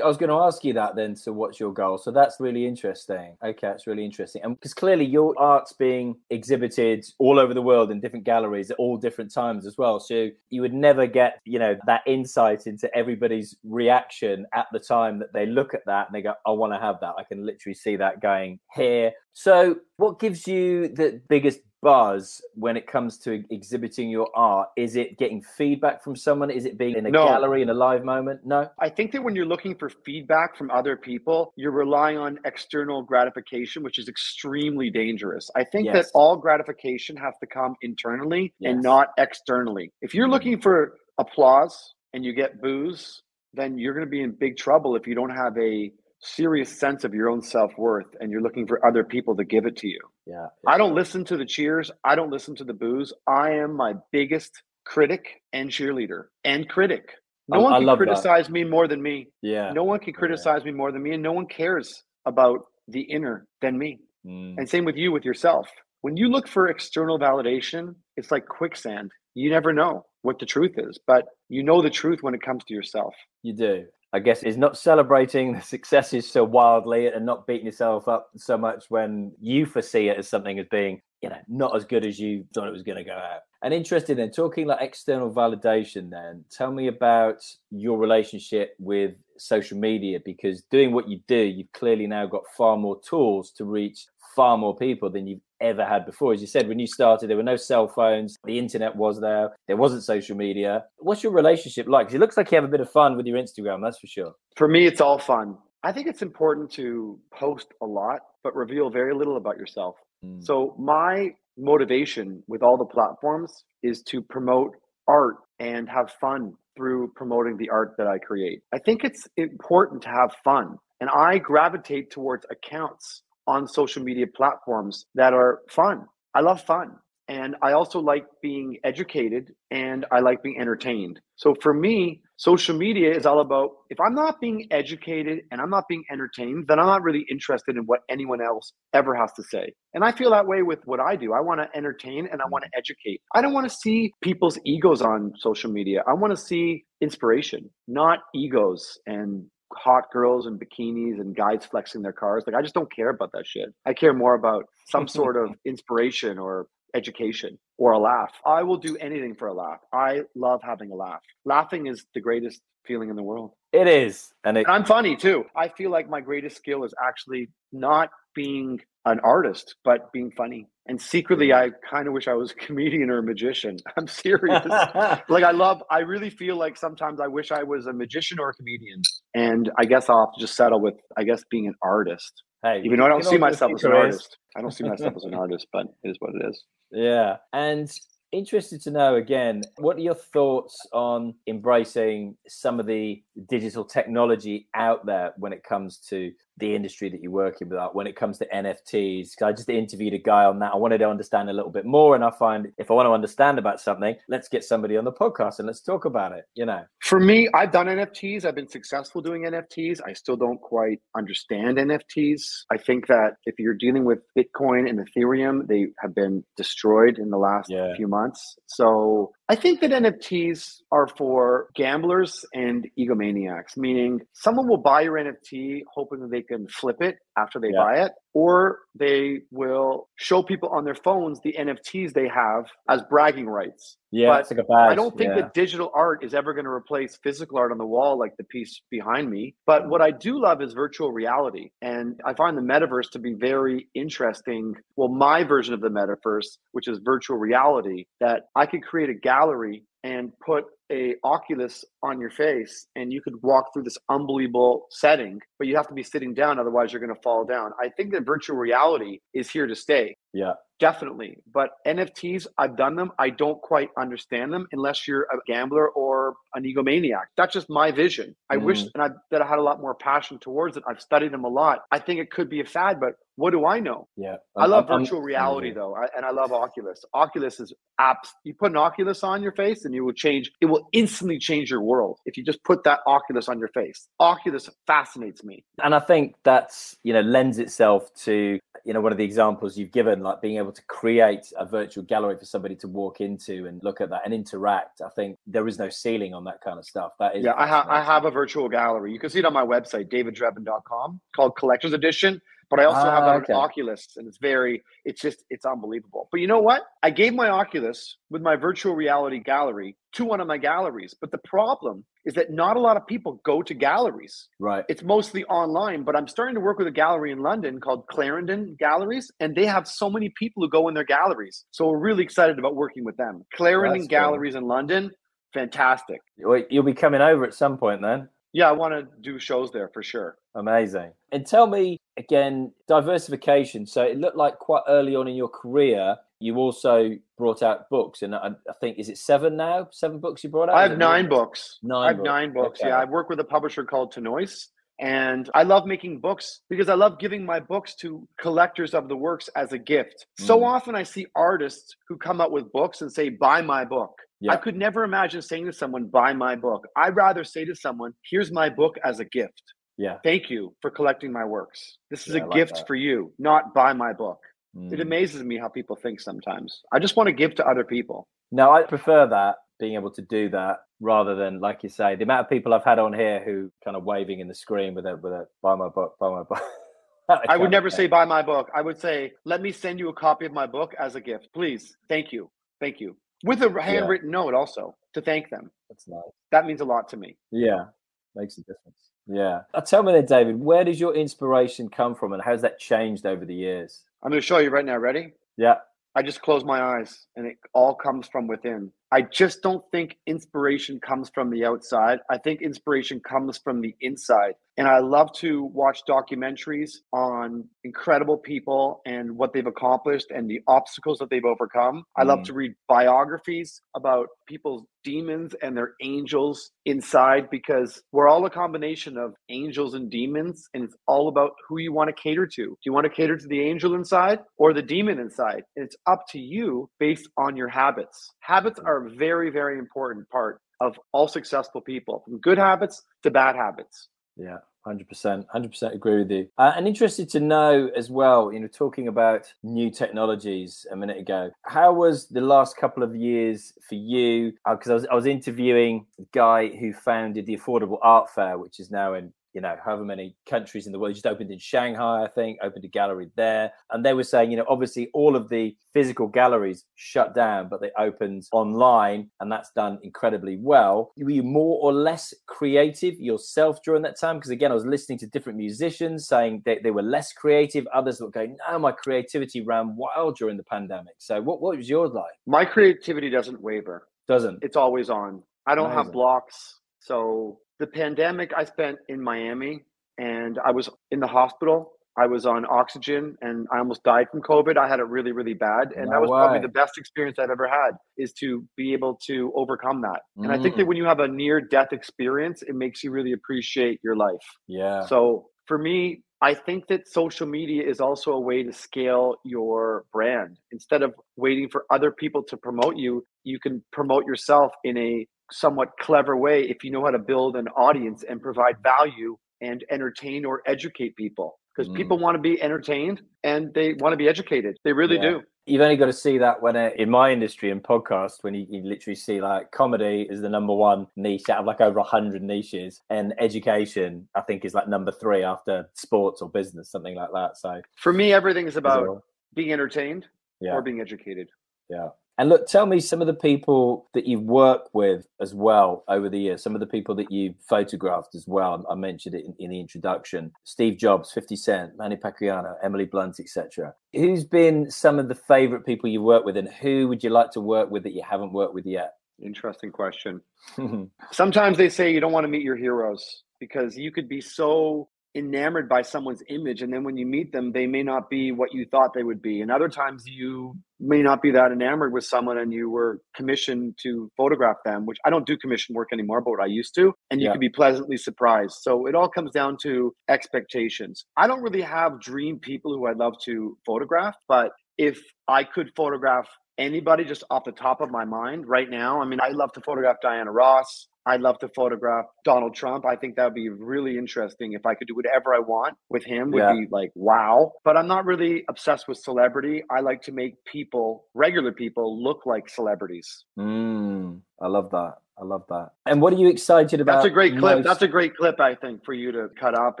I 0.02 0.06
was 0.06 0.16
going 0.16 0.28
to 0.28 0.36
ask 0.36 0.64
you 0.64 0.72
that 0.74 0.94
then. 0.94 1.16
So, 1.16 1.32
what's 1.32 1.58
your 1.58 1.72
goal? 1.72 1.98
So, 1.98 2.10
that's 2.10 2.36
really 2.38 2.66
interesting. 2.66 3.36
Okay, 3.42 3.66
that's 3.66 3.86
really 3.86 4.04
interesting. 4.04 4.42
And 4.44 4.54
because 4.54 4.74
clearly 4.74 5.04
your 5.04 5.34
art's 5.38 5.72
being 5.72 6.16
exhibited 6.30 7.06
all 7.18 7.38
over 7.38 7.54
the 7.54 7.62
world 7.62 7.90
in 7.90 8.00
different 8.00 8.24
galleries 8.24 8.70
at 8.70 8.76
all 8.76 8.96
different 8.96 9.32
times 9.32 9.66
as 9.66 9.78
well. 9.78 10.00
So, 10.00 10.28
you 10.50 10.60
would 10.60 10.74
never 10.74 11.06
get, 11.06 11.40
you 11.44 11.58
know, 11.58 11.76
that 11.86 12.02
insight 12.06 12.66
into 12.66 12.94
everybody's 12.94 13.56
reaction 13.64 14.46
at 14.54 14.66
the 14.72 14.80
time 14.80 15.18
that 15.20 15.32
they 15.32 15.46
look 15.46 15.74
at 15.74 15.86
that 15.86 16.08
and 16.08 16.14
they 16.14 16.22
go, 16.22 16.34
I 16.46 16.50
want 16.50 16.72
to 16.72 16.78
have 16.78 17.00
that. 17.00 17.14
I 17.18 17.24
can 17.24 17.44
literally 17.44 17.74
see 17.74 17.96
that 17.96 18.20
going 18.20 18.58
here. 18.74 19.12
So, 19.32 19.76
what 19.96 20.18
gives 20.18 20.46
you 20.46 20.88
the 20.88 21.20
biggest 21.28 21.60
buzz 21.82 22.40
when 22.54 22.76
it 22.76 22.86
comes 22.86 23.18
to 23.18 23.44
exhibiting 23.50 24.08
your 24.08 24.28
art? 24.34 24.68
Is 24.76 24.96
it 24.96 25.18
getting 25.18 25.42
feedback 25.42 26.02
from 26.02 26.16
someone? 26.16 26.50
Is 26.50 26.64
it 26.64 26.78
being 26.78 26.96
in 26.96 27.06
a 27.06 27.10
no. 27.10 27.26
gallery 27.26 27.62
in 27.62 27.70
a 27.70 27.74
live 27.74 28.04
moment? 28.04 28.40
No. 28.44 28.68
I 28.80 28.88
think 28.88 29.12
that 29.12 29.22
when 29.22 29.34
you're 29.36 29.46
looking 29.46 29.74
for 29.74 29.88
feedback 29.88 30.56
from 30.56 30.70
other 30.70 30.96
people, 30.96 31.52
you're 31.56 31.72
relying 31.72 32.18
on 32.18 32.38
external 32.44 33.02
gratification, 33.02 33.82
which 33.82 33.98
is 33.98 34.08
extremely 34.08 34.90
dangerous. 34.90 35.50
I 35.54 35.64
think 35.64 35.86
yes. 35.86 36.06
that 36.06 36.10
all 36.14 36.36
gratification 36.36 37.16
has 37.16 37.34
to 37.40 37.46
come 37.46 37.74
internally 37.82 38.54
yes. 38.58 38.72
and 38.72 38.82
not 38.82 39.08
externally. 39.18 39.92
If 40.00 40.14
you're 40.14 40.28
looking 40.28 40.60
for 40.60 40.96
applause 41.18 41.94
and 42.12 42.24
you 42.24 42.32
get 42.32 42.60
boos, 42.60 43.22
then 43.54 43.78
you're 43.78 43.94
going 43.94 44.06
to 44.06 44.10
be 44.10 44.22
in 44.22 44.32
big 44.32 44.56
trouble 44.56 44.96
if 44.96 45.06
you 45.06 45.14
don't 45.14 45.30
have 45.30 45.56
a 45.58 45.90
serious 46.26 46.78
sense 46.78 47.04
of 47.04 47.14
your 47.14 47.28
own 47.28 47.42
self-worth 47.42 48.14
and 48.20 48.30
you're 48.30 48.42
looking 48.42 48.66
for 48.66 48.84
other 48.84 49.04
people 49.04 49.36
to 49.36 49.44
give 49.44 49.66
it 49.66 49.76
to 49.78 49.88
you. 49.88 50.00
Yeah, 50.26 50.46
yeah. 50.64 50.70
I 50.70 50.78
don't 50.78 50.94
listen 50.94 51.24
to 51.26 51.36
the 51.36 51.46
cheers, 51.46 51.90
I 52.04 52.14
don't 52.14 52.30
listen 52.30 52.54
to 52.56 52.64
the 52.64 52.74
boos. 52.74 53.12
I 53.26 53.52
am 53.52 53.76
my 53.76 53.94
biggest 54.12 54.62
critic 54.84 55.42
and 55.52 55.70
cheerleader 55.70 56.24
and 56.44 56.68
critic. 56.68 57.10
No 57.48 57.58
I, 57.58 57.62
one 57.62 57.86
can 57.86 57.96
criticize 57.96 58.46
that. 58.46 58.52
me 58.52 58.64
more 58.64 58.88
than 58.88 59.02
me. 59.02 59.28
Yeah. 59.42 59.72
No 59.72 59.84
one 59.84 60.00
can 60.00 60.12
criticize 60.12 60.62
yeah. 60.64 60.72
me 60.72 60.76
more 60.76 60.92
than 60.92 61.02
me 61.02 61.12
and 61.12 61.22
no 61.22 61.32
one 61.32 61.46
cares 61.46 62.02
about 62.24 62.66
the 62.88 63.00
inner 63.00 63.46
than 63.60 63.78
me. 63.78 64.00
Mm. 64.26 64.54
And 64.58 64.68
same 64.68 64.84
with 64.84 64.96
you 64.96 65.12
with 65.12 65.24
yourself. 65.24 65.68
When 66.00 66.16
you 66.16 66.28
look 66.28 66.48
for 66.48 66.68
external 66.68 67.18
validation, 67.18 67.94
it's 68.16 68.30
like 68.30 68.46
quicksand. 68.46 69.10
You 69.34 69.50
never 69.50 69.72
know 69.72 70.06
what 70.22 70.38
the 70.38 70.46
truth 70.46 70.74
is, 70.76 70.98
but 71.06 71.26
you 71.48 71.62
know 71.62 71.82
the 71.82 71.90
truth 71.90 72.18
when 72.22 72.34
it 72.34 72.42
comes 72.42 72.64
to 72.64 72.74
yourself. 72.74 73.14
You 73.42 73.54
do. 73.54 73.84
I 74.16 74.18
guess 74.18 74.42
is 74.42 74.56
not 74.56 74.78
celebrating 74.78 75.52
the 75.52 75.60
successes 75.60 76.26
so 76.26 76.42
wildly 76.42 77.08
and 77.08 77.26
not 77.26 77.46
beating 77.46 77.66
yourself 77.66 78.08
up 78.08 78.30
so 78.34 78.56
much 78.56 78.86
when 78.88 79.32
you 79.38 79.66
foresee 79.66 80.08
it 80.08 80.16
as 80.16 80.26
something 80.26 80.58
as 80.58 80.64
being, 80.70 81.02
you 81.20 81.28
know, 81.28 81.36
not 81.48 81.76
as 81.76 81.84
good 81.84 82.06
as 82.06 82.18
you 82.18 82.46
thought 82.54 82.66
it 82.66 82.72
was 82.72 82.82
going 82.82 82.96
to 82.96 83.04
go 83.04 83.12
out. 83.12 83.40
And 83.62 83.74
interesting 83.74 84.16
then, 84.16 84.30
talking 84.30 84.66
like 84.66 84.80
external 84.80 85.30
validation, 85.30 86.08
then 86.08 86.46
tell 86.50 86.72
me 86.72 86.86
about 86.86 87.42
your 87.70 87.98
relationship 87.98 88.74
with 88.78 89.18
social 89.36 89.76
media 89.76 90.18
because 90.24 90.62
doing 90.70 90.94
what 90.94 91.10
you 91.10 91.20
do, 91.28 91.36
you've 91.36 91.72
clearly 91.72 92.06
now 92.06 92.24
got 92.24 92.44
far 92.56 92.78
more 92.78 92.98
tools 93.00 93.50
to 93.58 93.66
reach 93.66 94.06
far 94.34 94.56
more 94.56 94.74
people 94.74 95.10
than 95.10 95.26
you've 95.26 95.45
ever 95.60 95.84
had 95.84 96.06
before. 96.06 96.32
As 96.32 96.40
you 96.40 96.46
said, 96.46 96.68
when 96.68 96.78
you 96.78 96.86
started, 96.86 97.28
there 97.28 97.36
were 97.36 97.42
no 97.42 97.56
cell 97.56 97.88
phones, 97.88 98.36
the 98.44 98.58
internet 98.58 98.94
was 98.94 99.20
there, 99.20 99.50
there 99.66 99.76
wasn't 99.76 100.02
social 100.04 100.36
media. 100.36 100.84
What's 100.98 101.22
your 101.22 101.32
relationship 101.32 101.86
like? 101.88 102.06
Because 102.06 102.14
it 102.14 102.20
looks 102.20 102.36
like 102.36 102.50
you 102.50 102.56
have 102.56 102.64
a 102.64 102.68
bit 102.68 102.80
of 102.80 102.90
fun 102.90 103.16
with 103.16 103.26
your 103.26 103.38
Instagram, 103.38 103.82
that's 103.82 103.98
for 103.98 104.06
sure. 104.06 104.32
For 104.56 104.68
me, 104.68 104.86
it's 104.86 105.00
all 105.00 105.18
fun. 105.18 105.56
I 105.82 105.92
think 105.92 106.08
it's 106.08 106.22
important 106.22 106.70
to 106.72 107.18
post 107.32 107.68
a 107.82 107.86
lot, 107.86 108.20
but 108.42 108.54
reveal 108.56 108.90
very 108.90 109.14
little 109.14 109.36
about 109.36 109.56
yourself. 109.56 109.96
Mm. 110.24 110.44
So, 110.44 110.74
my 110.78 111.30
motivation 111.58 112.42
with 112.48 112.62
all 112.62 112.76
the 112.76 112.84
platforms 112.84 113.64
is 113.82 114.02
to 114.02 114.20
promote 114.20 114.72
art 115.08 115.36
and 115.58 115.88
have 115.88 116.10
fun 116.20 116.52
through 116.76 117.12
promoting 117.14 117.56
the 117.56 117.70
art 117.70 117.94
that 117.98 118.06
I 118.06 118.18
create. 118.18 118.60
I 118.74 118.78
think 118.78 119.04
it's 119.04 119.26
important 119.36 120.02
to 120.02 120.08
have 120.08 120.34
fun. 120.44 120.76
And 121.00 121.10
I 121.10 121.38
gravitate 121.38 122.10
towards 122.10 122.46
accounts 122.50 123.22
on 123.46 123.66
social 123.66 124.02
media 124.02 124.26
platforms 124.26 125.06
that 125.14 125.32
are 125.32 125.60
fun. 125.70 126.06
I 126.34 126.40
love 126.40 126.62
fun. 126.62 126.96
And 127.28 127.56
I 127.60 127.72
also 127.72 127.98
like 127.98 128.24
being 128.40 128.78
educated 128.84 129.52
and 129.72 130.06
I 130.12 130.20
like 130.20 130.42
being 130.44 130.60
entertained. 130.60 131.20
So 131.34 131.56
for 131.60 131.74
me, 131.74 132.22
social 132.36 132.76
media 132.76 133.12
is 133.12 133.26
all 133.26 133.40
about 133.40 133.70
if 133.90 133.98
I'm 134.00 134.14
not 134.14 134.40
being 134.40 134.68
educated 134.70 135.40
and 135.50 135.60
I'm 135.60 135.70
not 135.70 135.88
being 135.88 136.04
entertained, 136.10 136.66
then 136.68 136.78
I'm 136.78 136.86
not 136.86 137.02
really 137.02 137.26
interested 137.28 137.76
in 137.76 137.82
what 137.84 138.00
anyone 138.08 138.40
else 138.40 138.72
ever 138.92 139.14
has 139.14 139.32
to 139.34 139.42
say. 139.42 139.72
And 139.94 140.04
I 140.04 140.12
feel 140.12 140.30
that 140.30 140.46
way 140.46 140.62
with 140.62 140.78
what 140.84 141.00
I 141.00 141.16
do. 141.16 141.32
I 141.32 141.40
want 141.40 141.60
to 141.60 141.68
entertain 141.76 142.28
and 142.30 142.40
I 142.40 142.46
want 142.48 142.64
to 142.64 142.70
educate. 142.76 143.20
I 143.34 143.42
don't 143.42 143.52
want 143.52 143.68
to 143.68 143.74
see 143.74 144.12
people's 144.22 144.58
egos 144.64 145.02
on 145.02 145.32
social 145.36 145.70
media. 145.70 146.04
I 146.06 146.14
want 146.14 146.30
to 146.30 146.36
see 146.36 146.84
inspiration, 147.00 147.68
not 147.88 148.20
egos 148.34 148.98
and 149.06 149.46
hot 149.74 150.04
girls 150.12 150.46
in 150.46 150.58
bikinis 150.58 151.20
and 151.20 151.34
guys 151.36 151.64
flexing 151.64 152.02
their 152.02 152.12
cars. 152.12 152.44
Like 152.46 152.56
I 152.56 152.62
just 152.62 152.74
don't 152.74 152.90
care 152.94 153.10
about 153.10 153.32
that 153.32 153.46
shit. 153.46 153.70
I 153.84 153.94
care 153.94 154.12
more 154.14 154.34
about 154.34 154.64
some 154.88 155.08
sort 155.18 155.36
of 155.36 155.50
inspiration 155.64 156.38
or 156.38 156.66
education 156.94 157.58
or 157.78 157.92
a 157.92 157.98
laugh. 157.98 158.32
I 158.44 158.62
will 158.62 158.78
do 158.78 158.96
anything 158.98 159.34
for 159.34 159.48
a 159.48 159.54
laugh. 159.54 159.80
I 159.92 160.22
love 160.34 160.60
having 160.62 160.90
a 160.90 160.94
laugh. 160.94 161.20
Laughing 161.44 161.86
is 161.86 162.04
the 162.14 162.20
greatest 162.20 162.60
feeling 162.86 163.10
in 163.10 163.16
the 163.16 163.22
world. 163.22 163.50
It 163.72 163.88
is. 163.88 164.32
And, 164.44 164.56
it- 164.56 164.66
and 164.66 164.74
I'm 164.74 164.84
funny 164.84 165.16
too. 165.16 165.44
I 165.54 165.68
feel 165.68 165.90
like 165.90 166.08
my 166.08 166.20
greatest 166.20 166.56
skill 166.56 166.84
is 166.84 166.94
actually 167.02 167.48
not 167.72 168.10
being 168.34 168.80
an 169.04 169.20
artist, 169.20 169.74
but 169.84 170.12
being 170.12 170.30
funny. 170.36 170.68
And 170.88 171.00
secretly, 171.00 171.52
I 171.52 171.70
kind 171.90 172.06
of 172.06 172.14
wish 172.14 172.28
I 172.28 172.34
was 172.34 172.52
a 172.52 172.54
comedian 172.54 173.10
or 173.10 173.18
a 173.18 173.22
magician. 173.22 173.76
I'm 173.96 174.06
serious. 174.06 174.64
like, 175.28 175.44
I 175.44 175.50
love, 175.50 175.82
I 175.90 176.00
really 176.00 176.30
feel 176.30 176.56
like 176.56 176.76
sometimes 176.76 177.20
I 177.20 177.26
wish 177.26 177.50
I 177.50 177.62
was 177.62 177.86
a 177.86 177.92
magician 177.92 178.38
or 178.38 178.50
a 178.50 178.54
comedian. 178.54 179.02
And 179.34 179.70
I 179.78 179.84
guess 179.84 180.08
I'll 180.08 180.26
have 180.26 180.34
to 180.34 180.40
just 180.40 180.54
settle 180.56 180.80
with, 180.80 180.94
I 181.16 181.24
guess, 181.24 181.42
being 181.50 181.66
an 181.66 181.74
artist. 181.82 182.42
Hey, 182.62 182.82
even 182.84 182.98
though 182.98 183.06
I 183.06 183.08
don't 183.08 183.24
see 183.24 183.38
myself 183.38 183.72
as 183.74 183.84
an 183.84 183.92
artist. 183.92 184.38
I 184.56 184.62
don't 184.62 184.72
see 184.72 184.84
myself 184.84 185.14
as 185.16 185.24
an 185.24 185.34
artist, 185.42 185.66
but 185.72 185.86
it 186.02 186.10
is 186.10 186.16
what 186.20 186.34
it 186.34 186.48
is. 186.48 186.64
Yeah. 186.90 187.36
And 187.52 187.90
Interested 188.32 188.82
to 188.82 188.90
know 188.90 189.14
again, 189.14 189.62
what 189.78 189.96
are 189.96 190.00
your 190.00 190.16
thoughts 190.16 190.76
on 190.92 191.34
embracing 191.46 192.36
some 192.48 192.80
of 192.80 192.86
the 192.86 193.22
digital 193.48 193.84
technology 193.84 194.68
out 194.74 195.06
there 195.06 195.32
when 195.38 195.52
it 195.52 195.62
comes 195.62 195.98
to 196.08 196.32
the 196.58 196.74
industry 196.74 197.08
that 197.10 197.20
you're 197.20 197.32
working 197.32 197.68
with 197.68 197.78
when 197.92 198.06
it 198.06 198.16
comes 198.16 198.38
to 198.38 198.46
NFTs. 198.46 199.42
I 199.42 199.52
just 199.52 199.68
interviewed 199.68 200.14
a 200.14 200.18
guy 200.18 200.44
on 200.44 200.58
that. 200.60 200.72
I 200.72 200.76
wanted 200.76 200.98
to 200.98 201.08
understand 201.08 201.50
a 201.50 201.52
little 201.52 201.70
bit 201.70 201.84
more. 201.84 202.14
And 202.14 202.24
I 202.24 202.30
find 202.30 202.72
if 202.78 202.90
I 202.90 202.94
want 202.94 203.06
to 203.06 203.12
understand 203.12 203.58
about 203.58 203.80
something, 203.80 204.16
let's 204.28 204.48
get 204.48 204.64
somebody 204.64 204.96
on 204.96 205.04
the 205.04 205.12
podcast 205.12 205.58
and 205.58 205.66
let's 205.66 205.80
talk 205.80 206.04
about 206.04 206.32
it, 206.32 206.44
you 206.54 206.64
know. 206.64 206.82
For 207.00 207.20
me, 207.20 207.48
I've 207.54 207.72
done 207.72 207.86
NFTs. 207.86 208.44
I've 208.44 208.54
been 208.54 208.68
successful 208.68 209.20
doing 209.20 209.42
NFTs. 209.42 210.00
I 210.06 210.12
still 210.12 210.36
don't 210.36 210.60
quite 210.60 211.00
understand 211.16 211.78
NFTs. 211.78 212.64
I 212.70 212.78
think 212.78 213.06
that 213.08 213.36
if 213.44 213.58
you're 213.58 213.74
dealing 213.74 214.04
with 214.04 214.20
Bitcoin 214.36 214.88
and 214.88 214.98
Ethereum, 214.98 215.66
they 215.66 215.88
have 216.00 216.14
been 216.14 216.44
destroyed 216.56 217.18
in 217.18 217.30
the 217.30 217.38
last 217.38 217.70
yeah. 217.70 217.94
few 217.96 218.08
months. 218.08 218.56
So 218.66 219.32
I 219.48 219.54
think 219.54 219.80
that 219.80 219.90
NFTs 219.90 220.80
are 220.90 221.06
for 221.06 221.68
gamblers 221.74 222.44
and 222.52 222.88
egomaniacs, 222.98 223.76
meaning 223.76 224.22
someone 224.32 224.66
will 224.66 224.76
buy 224.76 225.02
your 225.02 225.14
NFT 225.14 225.82
hoping 225.92 226.20
that 226.20 226.30
they 226.30 226.42
can 226.46 226.66
flip 226.68 226.96
it 227.00 227.16
after 227.38 227.60
they 227.60 227.68
yeah. 227.68 227.82
buy 227.82 228.04
it, 228.04 228.12
or 228.34 228.80
they 228.94 229.40
will 229.50 230.08
show 230.16 230.42
people 230.42 230.68
on 230.70 230.84
their 230.84 230.94
phones 230.94 231.40
the 231.42 231.54
NFTs 231.58 232.12
they 232.12 232.28
have 232.28 232.66
as 232.88 233.02
bragging 233.08 233.46
rights. 233.46 233.96
Yeah, 234.12 234.42
but 234.48 234.68
like 234.68 234.90
I 234.90 234.94
don't 234.94 235.16
think 235.16 235.30
yeah. 235.34 235.42
that 235.42 235.54
digital 235.54 235.90
art 235.94 236.24
is 236.24 236.32
ever 236.32 236.54
going 236.54 236.64
to 236.64 236.70
replace 236.70 237.18
physical 237.22 237.58
art 237.58 237.72
on 237.72 237.78
the 237.78 237.86
wall, 237.86 238.18
like 238.18 238.36
the 238.38 238.44
piece 238.44 238.80
behind 238.90 239.30
me. 239.30 239.54
But 239.66 239.84
mm. 239.84 239.88
what 239.88 240.00
I 240.00 240.10
do 240.10 240.40
love 240.40 240.62
is 240.62 240.72
virtual 240.72 241.12
reality, 241.12 241.70
and 241.82 242.20
I 242.24 242.34
find 242.34 242.56
the 242.56 242.62
metaverse 242.62 243.10
to 243.12 243.18
be 243.18 243.34
very 243.34 243.88
interesting. 243.94 244.74
Well, 244.96 245.08
my 245.08 245.44
version 245.44 245.74
of 245.74 245.80
the 245.80 245.88
metaverse, 245.88 246.58
which 246.72 246.88
is 246.88 246.98
virtual 247.04 247.36
reality, 247.36 248.06
that 248.20 248.44
I 248.54 248.66
could 248.66 248.82
create 248.82 249.10
a 249.10 249.14
gallery 249.14 249.84
and 250.04 250.32
put 250.44 250.64
a 250.90 251.16
oculus 251.24 251.84
on 252.02 252.20
your 252.20 252.30
face 252.30 252.86
and 252.94 253.12
you 253.12 253.20
could 253.20 253.34
walk 253.42 253.72
through 253.72 253.82
this 253.82 253.98
unbelievable 254.08 254.86
setting 254.90 255.40
but 255.58 255.66
you 255.66 255.76
have 255.76 255.88
to 255.88 255.94
be 255.94 256.02
sitting 256.02 256.34
down 256.34 256.58
otherwise 256.58 256.92
you're 256.92 257.00
going 257.00 257.14
to 257.14 257.20
fall 257.22 257.44
down. 257.44 257.72
I 257.82 257.88
think 257.88 258.12
that 258.12 258.24
virtual 258.24 258.56
reality 258.56 259.20
is 259.34 259.50
here 259.50 259.66
to 259.66 259.74
stay 259.74 260.16
yeah 260.36 260.52
definitely 260.78 261.38
but 261.52 261.70
nfts 261.86 262.46
i've 262.58 262.76
done 262.76 262.94
them 262.94 263.10
i 263.18 263.30
don't 263.30 263.60
quite 263.62 263.88
understand 263.98 264.52
them 264.52 264.66
unless 264.72 265.08
you're 265.08 265.22
a 265.22 265.38
gambler 265.46 265.88
or 265.88 266.34
an 266.54 266.64
egomaniac 266.64 267.24
that's 267.36 267.54
just 267.54 267.70
my 267.70 267.90
vision 267.90 268.36
i 268.50 268.56
mm. 268.56 268.62
wish 268.62 268.82
and 268.94 269.02
I, 269.02 269.08
that 269.30 269.40
i 269.40 269.46
had 269.46 269.58
a 269.58 269.62
lot 269.62 269.80
more 269.80 269.94
passion 269.94 270.38
towards 270.38 270.76
it 270.76 270.82
i've 270.86 271.00
studied 271.00 271.32
them 271.32 271.44
a 271.44 271.48
lot 271.48 271.80
i 271.90 271.98
think 271.98 272.20
it 272.20 272.30
could 272.30 272.50
be 272.50 272.60
a 272.60 272.66
fad 272.66 273.00
but 273.00 273.14
what 273.36 273.50
do 273.50 273.66
I 273.66 273.80
know? 273.80 274.08
Yeah, 274.16 274.36
I'm, 274.56 274.64
i 274.64 274.66
love 274.66 274.90
I'm, 274.90 275.00
virtual 275.00 275.20
I'm, 275.20 275.26
reality 275.26 275.72
though, 275.72 275.94
I, 275.94 276.06
and 276.16 276.24
I 276.24 276.30
love 276.30 276.52
Oculus. 276.52 277.04
Oculus 277.12 277.60
is 277.60 277.72
apps. 278.00 278.28
You 278.44 278.54
put 278.54 278.70
an 278.70 278.78
Oculus 278.78 279.22
on 279.22 279.42
your 279.42 279.52
face, 279.52 279.84
and 279.84 279.94
you 279.94 280.04
will 280.04 280.14
change. 280.14 280.50
It 280.60 280.66
will 280.66 280.88
instantly 280.92 281.38
change 281.38 281.70
your 281.70 281.82
world 281.82 282.18
if 282.24 282.36
you 282.36 282.44
just 282.44 282.64
put 282.64 282.82
that 282.84 283.00
Oculus 283.06 283.48
on 283.48 283.58
your 283.58 283.68
face. 283.68 284.08
Oculus 284.18 284.70
fascinates 284.86 285.44
me, 285.44 285.64
and 285.82 285.94
I 285.94 286.00
think 286.00 286.34
that's 286.44 286.96
you 287.02 287.12
know 287.12 287.20
lends 287.20 287.58
itself 287.58 288.12
to 288.24 288.58
you 288.86 288.92
know 288.92 289.00
one 289.00 289.10
of 289.10 289.18
the 289.18 289.24
examples 289.24 289.76
you've 289.76 289.90
given, 289.90 290.22
like 290.22 290.40
being 290.40 290.58
able 290.58 290.70
to 290.70 290.82
create 290.82 291.52
a 291.58 291.66
virtual 291.66 292.04
gallery 292.04 292.36
for 292.36 292.44
somebody 292.44 292.76
to 292.76 292.86
walk 292.86 293.20
into 293.20 293.66
and 293.66 293.82
look 293.82 294.00
at 294.00 294.10
that 294.10 294.22
and 294.24 294.32
interact. 294.32 295.02
I 295.04 295.08
think 295.08 295.38
there 295.44 295.66
is 295.66 295.76
no 295.76 295.88
ceiling 295.88 296.34
on 296.34 296.44
that 296.44 296.60
kind 296.60 296.78
of 296.78 296.84
stuff. 296.84 297.14
That 297.18 297.34
is 297.34 297.44
yeah. 297.44 297.54
I 297.56 297.66
have 297.66 297.88
I 297.88 298.00
have 298.00 298.26
a 298.26 298.30
virtual 298.30 298.68
gallery. 298.68 299.12
You 299.12 299.18
can 299.18 299.28
see 299.28 299.40
it 299.40 299.44
on 299.44 299.52
my 299.52 299.66
website, 299.66 300.08
daviddrebin.com, 300.08 301.20
called 301.34 301.56
Collector's 301.56 301.94
Edition 301.94 302.40
but 302.68 302.80
I 302.80 302.84
also 302.84 303.08
have 303.08 303.22
ah, 303.22 303.34
okay. 303.36 303.52
an 303.52 303.58
Oculus, 303.58 304.08
and 304.16 304.26
it's 304.26 304.38
very, 304.38 304.82
it's 305.04 305.20
just, 305.20 305.44
it's 305.50 305.64
unbelievable. 305.64 306.28
But 306.32 306.40
you 306.40 306.48
know 306.48 306.58
what? 306.60 306.82
I 307.02 307.10
gave 307.10 307.32
my 307.32 307.48
Oculus 307.48 308.16
with 308.28 308.42
my 308.42 308.56
virtual 308.56 308.94
reality 308.94 309.38
gallery 309.38 309.96
to 310.14 310.24
one 310.24 310.40
of 310.40 310.48
my 310.48 310.58
galleries. 310.58 311.14
But 311.20 311.30
the 311.30 311.38
problem 311.44 312.04
is 312.24 312.34
that 312.34 312.50
not 312.50 312.76
a 312.76 312.80
lot 312.80 312.96
of 312.96 313.06
people 313.06 313.40
go 313.44 313.62
to 313.62 313.72
galleries. 313.72 314.48
Right. 314.58 314.84
It's 314.88 315.04
mostly 315.04 315.44
online. 315.44 316.02
But 316.02 316.16
I'm 316.16 316.26
starting 316.26 316.56
to 316.56 316.60
work 316.60 316.78
with 316.78 316.88
a 316.88 316.92
gallery 316.92 317.30
in 317.30 317.38
London 317.38 317.80
called 317.80 318.06
Clarendon 318.08 318.76
Galleries, 318.78 319.30
and 319.38 319.54
they 319.54 319.66
have 319.66 319.86
so 319.86 320.10
many 320.10 320.32
people 320.36 320.62
who 320.62 320.68
go 320.68 320.88
in 320.88 320.94
their 320.94 321.04
galleries. 321.04 321.64
So 321.70 321.88
we're 321.88 321.98
really 321.98 322.24
excited 322.24 322.58
about 322.58 322.74
working 322.74 323.04
with 323.04 323.16
them. 323.16 323.44
Clarendon 323.54 324.00
That's 324.00 324.08
Galleries 324.08 324.54
cool. 324.54 324.62
in 324.62 324.68
London, 324.68 325.10
fantastic. 325.54 326.20
You'll 326.36 326.82
be 326.82 326.94
coming 326.94 327.20
over 327.20 327.44
at 327.44 327.54
some 327.54 327.78
point 327.78 328.02
then. 328.02 328.28
Yeah, 328.56 328.70
I 328.70 328.72
want 328.72 328.94
to 328.94 329.06
do 329.20 329.38
shows 329.38 329.70
there 329.70 329.90
for 329.92 330.02
sure. 330.02 330.38
Amazing. 330.54 331.12
And 331.30 331.46
tell 331.46 331.66
me 331.66 332.00
again, 332.16 332.72
diversification. 332.88 333.86
So 333.86 334.02
it 334.02 334.16
looked 334.16 334.38
like 334.38 334.58
quite 334.58 334.80
early 334.88 335.14
on 335.14 335.28
in 335.28 335.36
your 335.36 335.50
career, 335.50 336.16
you 336.40 336.56
also 336.56 337.10
brought 337.36 337.62
out 337.62 337.90
books, 337.90 338.22
and 338.22 338.34
I, 338.34 338.52
I 338.66 338.72
think 338.80 338.98
is 338.98 339.10
it 339.10 339.18
seven 339.18 339.58
now? 339.58 339.88
Seven 339.92 340.20
books 340.20 340.42
you 340.42 340.48
brought 340.48 340.70
out? 340.70 340.74
I 340.74 340.88
have 340.88 340.96
nine 340.96 341.28
books. 341.28 341.80
Nine. 341.82 342.02
I 342.02 342.06
have 342.08 342.16
books. 342.16 342.26
nine 342.26 342.52
books. 342.54 342.80
Okay. 342.80 342.88
Yeah, 342.88 342.96
I 342.98 343.04
work 343.04 343.28
with 343.28 343.40
a 343.40 343.44
publisher 343.44 343.84
called 343.84 344.14
teNeues, 344.14 344.68
and 344.98 345.50
I 345.54 345.62
love 345.62 345.86
making 345.86 346.20
books 346.20 346.60
because 346.70 346.88
I 346.88 346.94
love 346.94 347.18
giving 347.18 347.44
my 347.44 347.60
books 347.60 347.94
to 347.96 348.26
collectors 348.40 348.94
of 348.94 349.08
the 349.08 349.16
works 349.16 349.48
as 349.54 349.72
a 349.72 349.78
gift. 349.78 350.26
Mm. 350.40 350.46
So 350.46 350.64
often 350.64 350.94
I 350.94 351.02
see 351.02 351.26
artists 351.34 351.94
who 352.08 352.16
come 352.16 352.40
up 352.40 352.50
with 352.50 352.72
books 352.72 353.02
and 353.02 353.12
say, 353.12 353.28
"Buy 353.28 353.62
my 353.62 353.84
book." 353.84 354.12
Yeah. 354.40 354.52
I 354.52 354.56
could 354.56 354.76
never 354.76 355.04
imagine 355.04 355.40
saying 355.42 355.66
to 355.66 355.72
someone, 355.72 356.06
buy 356.06 356.32
my 356.34 356.56
book. 356.56 356.86
I'd 356.96 357.16
rather 357.16 357.42
say 357.42 357.64
to 357.64 357.74
someone, 357.74 358.12
here's 358.30 358.52
my 358.52 358.68
book 358.68 358.96
as 359.02 359.18
a 359.18 359.24
gift. 359.24 359.62
Yeah. 359.96 360.18
Thank 360.22 360.50
you 360.50 360.74
for 360.82 360.90
collecting 360.90 361.32
my 361.32 361.44
works. 361.44 361.96
This 362.10 362.28
is 362.28 362.34
yeah, 362.34 362.44
a 362.44 362.48
gift 362.50 362.84
for 362.86 362.94
you, 362.94 363.32
not 363.38 363.72
buy 363.72 363.94
my 363.94 364.12
book. 364.12 364.38
Mm. 364.76 364.92
It 364.92 365.00
amazes 365.00 365.42
me 365.42 365.56
how 365.56 365.68
people 365.68 365.96
think 365.96 366.20
sometimes. 366.20 366.82
I 366.92 366.98
just 366.98 367.16
want 367.16 367.28
to 367.28 367.32
give 367.32 367.54
to 367.56 367.66
other 367.66 367.84
people. 367.84 368.28
No, 368.52 368.70
I 368.70 368.82
prefer 368.82 369.26
that, 369.26 369.56
being 369.80 369.94
able 369.94 370.10
to 370.12 370.22
do 370.22 370.50
that 370.50 370.80
rather 371.00 371.34
than, 371.34 371.60
like 371.60 371.82
you 371.82 371.88
say, 371.88 372.16
the 372.16 372.24
amount 372.24 372.46
of 372.46 372.50
people 372.50 372.74
I've 372.74 372.84
had 372.84 372.98
on 372.98 373.12
here 373.12 373.42
who 373.44 373.70
kind 373.84 373.96
of 373.96 374.04
waving 374.04 374.40
in 374.40 374.48
the 374.48 374.54
screen 374.54 374.94
with 374.94 375.06
a, 375.06 375.16
with 375.16 375.32
a 375.32 375.46
buy 375.62 375.74
my 375.74 375.88
book, 375.88 376.16
buy 376.18 376.30
my 376.30 376.42
book. 376.42 376.62
I, 377.48 377.56
would 377.56 377.72
never 377.72 377.90
say 377.90 378.06
buy 378.06 378.24
my 378.24 378.40
book. 378.40 378.70
I 378.72 378.82
would 378.82 379.00
say, 379.00 379.32
let 379.44 379.60
me 379.60 379.72
send 379.72 379.98
you 379.98 380.08
a 380.08 380.12
copy 380.12 380.46
of 380.46 380.52
my 380.52 380.66
book 380.66 380.94
as 380.98 381.16
a 381.16 381.20
gift. 381.20 381.48
Please. 381.52 381.96
Thank 382.08 382.32
you. 382.32 382.50
Thank 382.80 383.00
you 383.00 383.16
with 383.44 383.62
a 383.62 383.82
handwritten 383.82 384.30
yeah. 384.30 384.38
note 384.38 384.54
also 384.54 384.96
to 385.14 385.20
thank 385.20 385.50
them. 385.50 385.70
That's 385.88 386.08
nice. 386.08 386.20
That 386.50 386.66
means 386.66 386.80
a 386.80 386.84
lot 386.84 387.08
to 387.10 387.16
me. 387.16 387.36
Yeah, 387.50 387.86
makes 388.34 388.58
a 388.58 388.62
difference. 388.62 389.10
Yeah. 389.26 389.62
Tell 389.86 390.02
me 390.02 390.12
then, 390.12 390.26
David, 390.26 390.58
where 390.58 390.84
does 390.84 391.00
your 391.00 391.14
inspiration 391.14 391.88
come 391.88 392.14
from 392.14 392.32
and 392.32 392.42
how's 392.42 392.62
that 392.62 392.78
changed 392.78 393.26
over 393.26 393.44
the 393.44 393.54
years? 393.54 394.02
I'm 394.22 394.30
going 394.30 394.40
to 394.40 394.46
show 394.46 394.58
you 394.58 394.70
right 394.70 394.84
now. 394.84 394.96
Ready? 394.98 395.32
Yeah. 395.56 395.76
I 396.14 396.22
just 396.22 396.40
close 396.42 396.64
my 396.64 396.80
eyes 396.80 397.26
and 397.34 397.46
it 397.46 397.58
all 397.74 397.94
comes 397.94 398.28
from 398.28 398.46
within. 398.46 398.92
I 399.16 399.22
just 399.22 399.62
don't 399.62 399.82
think 399.90 400.18
inspiration 400.26 401.00
comes 401.00 401.30
from 401.32 401.48
the 401.48 401.64
outside. 401.64 402.18
I 402.30 402.36
think 402.36 402.60
inspiration 402.60 403.18
comes 403.26 403.56
from 403.56 403.80
the 403.80 403.94
inside. 404.02 404.56
And 404.78 404.86
I 404.86 404.98
love 404.98 405.32
to 405.36 405.64
watch 405.64 406.00
documentaries 406.06 406.90
on 407.12 407.64
incredible 407.82 408.36
people 408.36 409.00
and 409.06 409.36
what 409.36 409.54
they've 409.54 409.66
accomplished 409.66 410.26
and 410.30 410.50
the 410.50 410.60
obstacles 410.68 411.18
that 411.18 411.30
they've 411.30 411.44
overcome. 411.44 412.04
I 412.14 412.24
love 412.24 412.40
mm. 412.40 412.44
to 412.44 412.52
read 412.52 412.72
biographies 412.86 413.80
about 413.94 414.26
people's 414.46 414.84
demons 415.02 415.54
and 415.62 415.76
their 415.76 415.92
angels 416.02 416.72
inside 416.84 417.48
because 417.50 418.02
we're 418.12 418.28
all 418.28 418.44
a 418.44 418.50
combination 418.50 419.16
of 419.16 419.34
angels 419.48 419.94
and 419.94 420.10
demons. 420.10 420.68
And 420.74 420.84
it's 420.84 420.96
all 421.06 421.28
about 421.28 421.52
who 421.68 421.78
you 421.78 421.92
want 421.92 422.14
to 422.14 422.22
cater 422.22 422.46
to. 422.46 422.62
Do 422.62 422.76
you 422.84 422.92
want 422.92 423.04
to 423.04 423.10
cater 423.10 423.36
to 423.38 423.46
the 423.48 423.60
angel 423.60 423.94
inside 423.94 424.40
or 424.58 424.74
the 424.74 424.82
demon 424.82 425.18
inside? 425.18 425.62
And 425.76 425.86
it's 425.86 425.96
up 426.06 426.24
to 426.30 426.38
you 426.38 426.90
based 426.98 427.28
on 427.38 427.56
your 427.56 427.68
habits. 427.68 428.30
Habits 428.40 428.78
are 428.84 429.05
very, 429.06 429.50
very 429.50 429.78
important 429.78 430.28
part 430.28 430.60
of 430.80 430.98
all 431.12 431.28
successful 431.28 431.80
people, 431.80 432.22
from 432.24 432.38
good 432.38 432.58
habits 432.58 433.02
to 433.22 433.30
bad 433.30 433.56
habits. 433.56 434.08
Yeah, 434.36 434.58
hundred 434.84 435.08
percent, 435.08 435.46
hundred 435.50 435.70
percent 435.70 435.94
agree 435.94 436.18
with 436.18 436.30
you. 436.30 436.48
Uh, 436.58 436.72
and 436.76 436.86
interested 436.86 437.28
to 437.30 437.40
know 437.40 437.90
as 437.96 438.10
well. 438.10 438.52
You 438.52 438.60
know, 438.60 438.66
talking 438.68 439.08
about 439.08 439.52
new 439.62 439.90
technologies 439.90 440.86
a 440.90 440.96
minute 440.96 441.16
ago. 441.18 441.50
How 441.62 441.92
was 441.92 442.26
the 442.26 442.42
last 442.42 442.76
couple 442.76 443.02
of 443.02 443.16
years 443.16 443.72
for 443.88 443.94
you? 443.94 444.52
Because 444.68 444.88
uh, 444.88 444.92
I 444.92 444.94
was 444.94 445.06
I 445.06 445.14
was 445.14 445.26
interviewing 445.26 446.06
a 446.18 446.24
guy 446.32 446.68
who 446.68 446.92
founded 446.92 447.46
the 447.46 447.56
Affordable 447.56 447.98
Art 448.02 448.28
Fair, 448.34 448.58
which 448.58 448.78
is 448.78 448.90
now 448.90 449.14
in 449.14 449.32
you 449.56 449.62
know, 449.62 449.74
however 449.82 450.04
many 450.04 450.36
countries 450.44 450.84
in 450.84 450.92
the 450.92 450.98
world. 450.98 451.12
He 451.12 451.14
just 451.14 451.26
opened 451.26 451.50
in 451.50 451.58
Shanghai, 451.58 452.22
I 452.22 452.28
think, 452.28 452.58
opened 452.62 452.84
a 452.84 452.88
gallery 452.88 453.30
there. 453.36 453.72
And 453.90 454.04
they 454.04 454.12
were 454.12 454.22
saying, 454.22 454.50
you 454.50 454.58
know, 454.58 454.66
obviously 454.68 455.08
all 455.14 455.34
of 455.34 455.48
the 455.48 455.74
physical 455.94 456.26
galleries 456.26 456.84
shut 456.96 457.34
down, 457.34 457.70
but 457.70 457.80
they 457.80 457.90
opened 457.98 458.46
online 458.52 459.30
and 459.40 459.50
that's 459.50 459.70
done 459.70 459.98
incredibly 460.02 460.58
well. 460.58 461.14
Were 461.16 461.30
you 461.30 461.42
more 461.42 461.80
or 461.80 461.90
less 461.90 462.34
creative 462.44 463.18
yourself 463.18 463.82
during 463.82 464.02
that 464.02 464.20
time? 464.20 464.36
Because 464.36 464.50
again, 464.50 464.70
I 464.70 464.74
was 464.74 464.84
listening 464.84 465.16
to 465.20 465.26
different 465.26 465.56
musicians 465.56 466.28
saying 466.28 466.60
they, 466.66 466.78
they 466.82 466.90
were 466.90 467.00
less 467.00 467.32
creative. 467.32 467.86
Others 467.94 468.20
were 468.20 468.30
going, 468.30 468.58
no, 468.68 468.78
my 468.78 468.92
creativity 468.92 469.62
ran 469.62 469.96
wild 469.96 470.36
during 470.36 470.58
the 470.58 470.64
pandemic. 470.64 471.14
So 471.16 471.40
what, 471.40 471.62
what 471.62 471.78
was 471.78 471.88
yours 471.88 472.10
like? 472.12 472.34
My 472.46 472.66
creativity 472.66 473.30
doesn't 473.30 473.62
waver. 473.62 474.06
Doesn't. 474.28 474.58
It's 474.62 474.76
always 474.76 475.08
on. 475.08 475.42
I 475.66 475.74
don't 475.74 475.86
Amazing. 475.86 476.04
have 476.04 476.12
blocks. 476.12 476.80
So 477.00 477.60
the 477.78 477.86
pandemic 477.86 478.52
I 478.56 478.64
spent 478.64 478.98
in 479.08 479.20
Miami 479.22 479.84
and 480.18 480.58
I 480.64 480.70
was 480.72 480.88
in 481.10 481.20
the 481.20 481.26
hospital 481.26 481.92
I 482.18 482.26
was 482.26 482.46
on 482.46 482.64
oxygen 482.70 483.36
and 483.42 483.66
I 483.70 483.78
almost 483.78 484.02
died 484.02 484.28
from 484.30 484.40
COVID. 484.40 484.78
I 484.78 484.88
had 484.88 485.00
it 485.00 485.06
really, 485.06 485.32
really 485.32 485.52
bad. 485.52 485.92
And 485.94 486.06
No 486.06 486.12
that 486.12 486.20
was 486.22 486.30
probably 486.30 486.60
the 486.60 486.68
best 486.68 486.96
experience 486.96 487.38
I've 487.38 487.50
ever 487.50 487.68
had 487.68 487.90
is 488.16 488.32
to 488.40 488.64
be 488.76 488.94
able 488.94 489.18
to 489.26 489.52
overcome 489.54 490.00
that. 490.00 490.22
And 490.36 490.50
I 490.50 490.56
think 490.56 490.74
Mm. 490.74 490.78
that 490.78 490.86
when 490.86 490.96
you 490.96 491.04
have 491.04 491.20
a 491.20 491.28
near 491.28 491.60
death 491.60 491.92
experience, 491.92 492.62
it 492.62 492.74
makes 492.74 493.04
you 493.04 493.10
really 493.10 493.32
appreciate 493.32 494.00
your 494.02 494.16
life. 494.16 494.46
Yeah. 494.66 495.02
So 495.02 495.50
for 495.66 495.76
me, 495.76 496.22
I 496.40 496.54
think 496.54 496.86
that 496.88 497.06
social 497.06 497.46
media 497.46 497.82
is 497.86 498.00
also 498.00 498.32
a 498.32 498.40
way 498.40 498.62
to 498.62 498.72
scale 498.72 499.36
your 499.44 500.04
brand. 500.12 500.58
Instead 500.72 501.02
of 501.02 501.14
waiting 501.36 501.68
for 501.68 501.84
other 501.90 502.12
people 502.12 502.42
to 502.44 502.56
promote 502.56 502.96
you, 502.96 503.26
you 503.44 503.58
can 503.58 503.84
promote 503.92 504.24
yourself 504.26 504.72
in 504.84 504.96
a 504.96 505.26
somewhat 505.50 505.90
clever 506.00 506.36
way 506.36 506.62
if 506.62 506.82
you 506.84 506.90
know 506.90 507.04
how 507.04 507.10
to 507.10 507.18
build 507.18 507.56
an 507.56 507.68
audience 507.68 508.24
and 508.28 508.40
provide 508.40 508.76
value 508.82 509.36
and 509.60 509.84
entertain 509.90 510.44
or 510.44 510.62
educate 510.66 511.16
people. 511.16 511.58
Because 511.74 511.90
Mm. 511.90 511.96
people 511.96 512.18
want 512.18 512.34
to 512.36 512.40
be 512.40 512.60
entertained 512.62 513.20
and 513.44 513.72
they 513.74 513.94
want 513.94 514.12
to 514.12 514.16
be 514.16 514.28
educated. 514.28 514.76
They 514.84 514.92
really 514.92 515.16
Yeah. 515.16 515.30
do. 515.30 515.42
You've 515.68 515.82
only 515.82 515.96
got 515.96 516.06
to 516.06 516.12
see 516.12 516.38
that 516.38 516.62
when 516.62 516.76
it, 516.76 516.96
in 516.96 517.10
my 517.10 517.32
industry 517.32 517.70
in 517.70 517.80
podcast, 517.80 518.42
when 518.44 518.54
you, 518.54 518.66
you 518.70 518.82
literally 518.82 519.16
see 519.16 519.40
like 519.40 519.72
comedy 519.72 520.26
is 520.30 520.40
the 520.40 520.48
number 520.48 520.72
one 520.74 521.08
niche 521.16 521.48
out 521.50 521.58
of 521.58 521.66
like 521.66 521.80
over 521.80 521.98
100 521.98 522.40
niches, 522.40 523.02
and 523.10 523.34
education, 523.38 524.28
I 524.34 524.42
think, 524.42 524.64
is 524.64 524.74
like 524.74 524.86
number 524.88 525.10
three 525.10 525.42
after 525.42 525.88
sports 525.94 526.40
or 526.40 526.48
business, 526.48 526.88
something 526.88 527.16
like 527.16 527.30
that. 527.34 527.56
So, 527.56 527.82
For 527.96 528.12
me, 528.12 528.32
everything 528.32 528.66
is 528.68 528.76
about 528.76 529.24
being 529.54 529.72
entertained 529.72 530.28
yeah. 530.60 530.72
or 530.74 530.82
being 530.82 531.00
educated. 531.00 531.48
Yeah. 531.90 532.10
And 532.38 532.50
look, 532.50 532.66
tell 532.66 532.84
me 532.84 533.00
some 533.00 533.22
of 533.22 533.26
the 533.26 533.34
people 533.34 534.08
that 534.12 534.26
you've 534.26 534.42
worked 534.42 534.90
with 534.92 535.26
as 535.40 535.54
well 535.54 536.04
over 536.06 536.28
the 536.28 536.38
years, 536.38 536.62
some 536.62 536.74
of 536.74 536.80
the 536.80 536.86
people 536.86 537.14
that 537.14 537.32
you've 537.32 537.54
photographed 537.66 538.34
as 538.34 538.46
well. 538.46 538.84
I 538.90 538.94
mentioned 538.94 539.34
it 539.34 539.46
in, 539.46 539.54
in 539.58 539.70
the 539.70 539.80
introduction. 539.80 540.52
Steve 540.64 540.98
Jobs, 540.98 541.32
50 541.32 541.56
Cent, 541.56 541.92
Manny 541.96 542.16
Pacquiao, 542.16 542.74
Emily 542.82 543.06
Blunt, 543.06 543.40
etc. 543.40 543.94
Who's 544.12 544.44
been 544.44 544.90
some 544.90 545.18
of 545.18 545.28
the 545.28 545.34
favorite 545.34 545.86
people 545.86 546.10
you 546.10 546.20
work 546.22 546.44
with 546.44 546.58
and 546.58 546.68
who 546.68 547.08
would 547.08 547.24
you 547.24 547.30
like 547.30 547.52
to 547.52 547.60
work 547.60 547.90
with 547.90 548.02
that 548.02 548.12
you 548.12 548.22
haven't 548.28 548.52
worked 548.52 548.74
with 548.74 548.84
yet? 548.86 549.14
Interesting 549.42 549.90
question. 549.90 550.40
Sometimes 551.32 551.78
they 551.78 551.88
say 551.88 552.12
you 552.12 552.20
don't 552.20 552.32
want 552.32 552.44
to 552.44 552.48
meet 552.48 552.62
your 552.62 552.76
heroes 552.76 553.42
because 553.60 553.96
you 553.96 554.12
could 554.12 554.28
be 554.28 554.40
so 554.42 555.08
enamored 555.36 555.88
by 555.88 556.02
someone's 556.02 556.42
image 556.48 556.80
and 556.82 556.92
then 556.92 557.04
when 557.04 557.16
you 557.16 557.26
meet 557.26 557.52
them 557.52 557.70
they 557.72 557.86
may 557.86 558.02
not 558.02 558.30
be 558.30 558.50
what 558.52 558.72
you 558.72 558.86
thought 558.90 559.10
they 559.14 559.22
would 559.22 559.42
be. 559.42 559.60
And 559.60 559.70
other 559.70 559.88
times 559.88 560.24
you 560.26 560.74
may 560.98 561.22
not 561.22 561.42
be 561.42 561.50
that 561.52 561.70
enamored 561.72 562.12
with 562.12 562.24
someone 562.24 562.56
and 562.58 562.72
you 562.72 562.88
were 562.88 563.20
commissioned 563.34 563.96
to 564.02 564.30
photograph 564.36 564.76
them 564.86 565.04
which 565.04 565.18
i 565.26 565.30
don't 565.30 565.46
do 565.46 565.56
commission 565.58 565.94
work 565.94 566.08
anymore 566.12 566.40
but 566.40 566.58
i 566.60 566.64
used 566.66 566.94
to 566.94 567.12
and 567.30 567.40
you 567.40 567.46
Yeah. 567.46 567.52
could 567.52 567.60
be 567.60 567.68
pleasantly 567.68 568.16
surprised. 568.16 568.76
So 568.80 569.06
it 569.06 569.14
all 569.14 569.28
comes 569.28 569.50
down 569.50 569.76
to 569.82 570.14
expectations. 570.28 571.26
I 571.36 571.46
don't 571.46 571.62
really 571.62 571.82
have 571.82 572.20
dream 572.20 572.58
people 572.58 572.94
who 572.96 573.06
i'd 573.06 573.18
love 573.18 573.34
to 573.44 573.76
photograph 573.84 574.34
but 574.48 574.70
if 574.98 575.20
i 575.48 575.62
could 575.64 575.90
photograph 575.96 576.46
anybody 576.78 577.24
just 577.24 577.44
off 577.50 577.64
the 577.64 577.72
top 577.72 578.00
of 578.00 578.10
my 578.10 578.24
mind 578.24 578.66
right 578.68 578.90
now. 578.90 579.20
I 579.22 579.24
mean, 579.24 579.40
I 579.40 579.48
love 579.48 579.72
to 579.72 579.80
photograph 579.80 580.16
Diana 580.22 580.52
Ross. 580.52 581.08
I'd 581.24 581.40
love 581.40 581.58
to 581.60 581.68
photograph 581.74 582.26
Donald 582.44 582.74
Trump. 582.74 583.04
I 583.06 583.16
think 583.16 583.36
that 583.36 583.44
would 583.44 583.54
be 583.54 583.68
really 583.68 584.16
interesting 584.16 584.74
if 584.74 584.86
I 584.86 584.94
could 584.94 585.08
do 585.08 585.14
whatever 585.14 585.54
I 585.54 585.58
want 585.58 585.96
with 586.08 586.24
him. 586.24 586.50
Would 586.52 586.60
Yeah. 586.60 586.72
be 586.74 586.86
like 586.90 587.10
wow. 587.14 587.72
But 587.84 587.96
I'm 587.96 588.06
not 588.06 588.26
really 588.26 588.64
obsessed 588.68 589.08
with 589.08 589.18
celebrity. 589.18 589.82
I 589.90 590.00
like 590.00 590.22
to 590.22 590.32
make 590.32 590.62
people, 590.64 591.24
regular 591.34 591.72
people, 591.72 592.22
look 592.22 592.46
like 592.46 592.68
celebrities. 592.68 593.44
mm, 593.58 594.40
I 594.60 594.66
love 594.68 594.90
that. 594.90 595.14
I 595.38 595.44
love 595.44 595.64
that. 595.68 595.90
And 596.06 596.22
what 596.22 596.32
are 596.32 596.36
you 596.36 596.48
excited 596.48 597.00
about? 597.00 597.16
That's 597.16 597.26
a 597.26 597.30
great 597.30 597.58
clip. 597.58 597.76
most- 597.78 597.84
That's 597.84 598.00
a 598.02 598.08
great 598.08 598.34
clip, 598.36 598.58
I 598.58 598.74
think, 598.74 599.04
for 599.04 599.12
you 599.12 599.32
to 599.32 599.48
cut 599.60 599.74
up 599.78 600.00